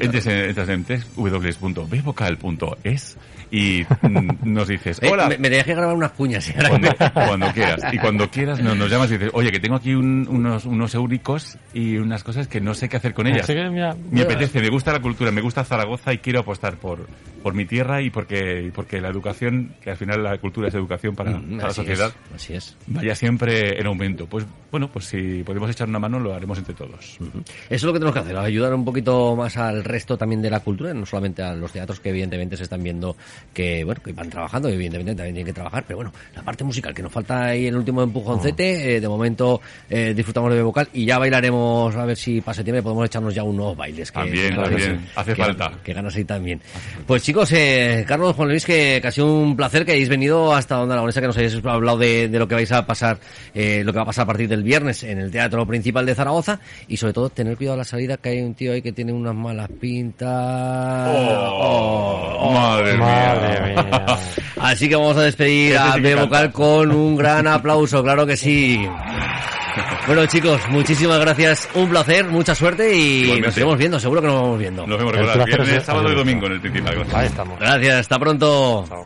Www.bvocal.es 1.15 3.17
y 3.51 3.83
mm, 4.01 4.29
nos 4.53 4.67
dices, 4.67 4.99
Eh, 5.03 5.09
hola, 5.11 5.27
me, 5.29 5.37
me 5.37 5.49
grabar 5.63 5.95
unas 5.95 6.11
cuñas. 6.13 6.49
¿eh? 6.49 6.55
cuando, 6.67 6.89
cuando 7.13 7.51
quieras. 7.53 7.81
Y 7.93 7.97
cuando 7.99 8.29
quieras 8.29 8.59
nos, 8.61 8.75
nos 8.75 8.89
llamas 8.89 9.09
y 9.11 9.17
dices, 9.17 9.29
oye, 9.33 9.51
que 9.51 9.59
tengo 9.59 9.75
aquí 9.75 9.93
un- 9.93 10.27
unos, 10.29 10.65
unos 10.65 10.95
euricos 10.95 11.57
y 11.73 11.97
unas 11.97 12.23
cosas 12.23 12.47
que 12.47 12.59
no 12.59 12.73
sé 12.73 12.89
qué 12.89 12.97
hacer 12.97 13.13
con 13.13 13.27
ellas. 13.27 13.43
Así 13.43 13.53
que, 13.53 13.69
mira, 13.69 13.95
Me 14.11 14.21
apetece, 14.23 14.59
me 14.61 14.69
gusta 14.69 14.91
la 14.91 14.99
cultura, 14.99 15.31
me 15.31 15.41
gusta 15.41 15.63
Zaragoza 15.63 16.11
y 16.13 16.17
quiero 16.19 16.39
apostar 16.39 16.75
por, 16.85 17.07
por 17.41 17.53
mi 17.55 17.65
tierra 17.65 18.01
y 18.01 18.09
porque, 18.11 18.63
y 18.67 18.71
porque 18.71 19.01
la 19.01 19.09
educación, 19.09 19.73
que 19.81 19.89
al 19.91 19.97
final 19.97 20.23
la 20.23 20.37
cultura 20.37 20.67
es 20.67 20.73
educación 20.75 21.15
para, 21.15 21.31
Mm, 21.31 21.57
para 21.57 21.67
la 21.69 21.73
sociedad, 21.73 22.13
es, 22.29 22.35
así 22.35 22.53
es. 22.53 22.77
vaya 22.87 23.15
siempre 23.15 23.79
en 23.79 23.87
aumento. 23.87 24.27
Pues 24.27 24.45
bueno, 24.71 24.89
pues 24.91 25.05
si 25.05 25.41
podemos 25.43 25.69
echar 25.69 25.87
una 25.87 25.99
mano 25.99 26.19
lo 26.19 26.33
haremos 26.33 26.57
entre 26.57 26.73
todos. 26.75 27.17
Eso 27.19 27.19
es 27.69 27.83
lo 27.83 27.93
que 27.93 27.99
tenemos 27.99 28.13
que 28.13 28.19
hacer, 28.19 28.35
ayudar 28.37 28.73
un 28.73 28.83
poquito 28.85 29.35
más 29.35 29.55
al 29.57 29.83
resto 29.83 30.17
también 30.17 30.41
de 30.41 30.49
la 30.49 30.59
cultura, 30.59 30.93
no 30.93 31.05
solamente 31.05 31.41
a 31.43 31.53
los 31.55 31.71
teatros 31.71 31.99
que 31.99 32.09
evidentemente 32.09 32.57
se 32.57 32.63
están 32.63 32.83
viendo 32.83 33.15
que, 33.53 33.83
bueno, 33.83 34.01
que 34.03 34.11
van 34.13 34.29
trabajando 34.29 34.67
evidentemente 34.69 35.15
también 35.15 35.35
tienen 35.35 35.45
que 35.45 35.53
trabajar, 35.53 35.83
pero 35.87 35.97
bueno, 35.97 36.13
la 36.35 36.43
parte 36.43 36.63
musical 36.63 36.93
que 36.93 37.01
nos 37.03 37.11
falta 37.11 37.45
ahí 37.45 37.67
el 37.67 37.75
último 37.75 38.01
empujoncete, 38.03 38.97
eh, 38.97 38.99
de 39.01 39.07
momento 39.07 39.61
eh, 39.89 40.13
disfrutamos 40.15 40.51
de 40.53 40.61
vocal 40.61 40.89
y 40.93 41.05
ya 41.05 41.17
bailaremos 41.19 41.95
a 41.95 42.05
ver 42.05 42.17
si 42.17 42.41
para 42.41 42.55
septiembre 42.55 42.81
podemos 42.83 43.05
echarnos 43.05 43.33
ya 43.33 43.43
unos 43.43 43.77
bailes. 43.77 44.11
Que, 44.11 44.19
También, 44.19 44.49
que 44.55 44.61
también, 44.61 45.05
hace 45.15 45.33
que- 45.33 45.41
falta. 45.43 45.71
Que 45.83 45.93
ganas 45.93 46.15
ahí 46.15 46.25
también. 46.25 46.59
Pues 47.05 47.21
chicos, 47.21 47.51
eh, 47.51 48.03
Carlos, 48.07 48.35
Juan 48.35 48.49
Luis, 48.49 48.65
que, 48.65 48.99
que 49.01 49.07
ha 49.07 49.11
sido 49.11 49.31
un 49.31 49.55
placer 49.55 49.85
que 49.85 49.91
hayáis 49.91 50.09
venido 50.09 50.53
hasta 50.53 50.75
donde 50.75 50.93
Aragonesa, 50.93 51.21
que 51.21 51.27
nos 51.27 51.37
hayáis 51.37 51.63
hablado 51.63 51.97
de, 51.99 52.27
de 52.29 52.39
lo 52.39 52.47
que 52.47 52.55
vais 52.55 52.71
a 52.71 52.85
pasar, 52.85 53.19
eh, 53.53 53.83
lo 53.85 53.91
que 53.93 53.97
va 53.97 54.03
a 54.03 54.07
pasar 54.07 54.23
a 54.23 54.27
partir 54.27 54.49
del 54.49 54.63
viernes 54.63 55.03
en 55.03 55.19
el 55.19 55.29
Teatro 55.29 55.65
Principal 55.67 56.05
de 56.05 56.15
Zaragoza 56.15 56.59
y 56.87 56.97
sobre 56.97 57.13
todo 57.13 57.29
tener 57.29 57.57
cuidado 57.57 57.75
a 57.75 57.77
la 57.77 57.83
salida, 57.83 58.17
que 58.17 58.29
hay 58.29 58.41
un 58.41 58.55
tío 58.55 58.73
ahí 58.73 58.81
que 58.81 58.91
tiene 58.91 59.13
unas 59.13 59.35
malas 59.35 59.69
pintas. 59.79 61.09
Oh, 61.13 62.51
madre, 62.53 62.97
Madre 62.97 63.73
mía. 63.73 63.83
mía. 63.83 64.05
Así 64.61 64.89
que 64.89 64.95
vamos 64.95 65.17
a 65.17 65.23
despedir 65.23 65.77
a 65.77 65.93
sí 65.93 66.01
que 66.01 66.01
B 66.01 66.09
canta. 66.09 66.23
Vocal 66.25 66.51
con 66.51 66.91
un 66.91 67.15
gran 67.15 67.45
aplauso, 67.45 68.01
claro 68.01 68.25
que 68.25 68.35
sí. 68.35 68.79
Bueno 70.07 70.25
chicos, 70.27 70.61
muchísimas 70.69 71.19
gracias, 71.19 71.67
un 71.73 71.89
placer, 71.89 72.25
mucha 72.27 72.53
suerte 72.53 72.95
y 72.95 73.23
Igualmente. 73.23 73.47
nos 73.47 73.57
iremos 73.57 73.77
viendo, 73.77 73.99
seguro 73.99 74.21
que 74.21 74.27
nos 74.27 74.41
vamos 74.41 74.59
viendo. 74.59 74.85
Nos 74.85 74.97
vemos 74.99 75.13
El 75.15 75.45
viernes, 75.45 75.83
sábado 75.83 76.11
y 76.11 76.15
domingo 76.15 76.45
en 76.45 76.51
el 76.53 76.61
principal. 76.61 76.93
Gracias. 76.95 77.15
Ahí 77.15 77.25
estamos. 77.27 77.59
Gracias, 77.59 77.95
hasta 77.95 78.19
pronto. 78.19 78.85
Chao. 78.87 79.05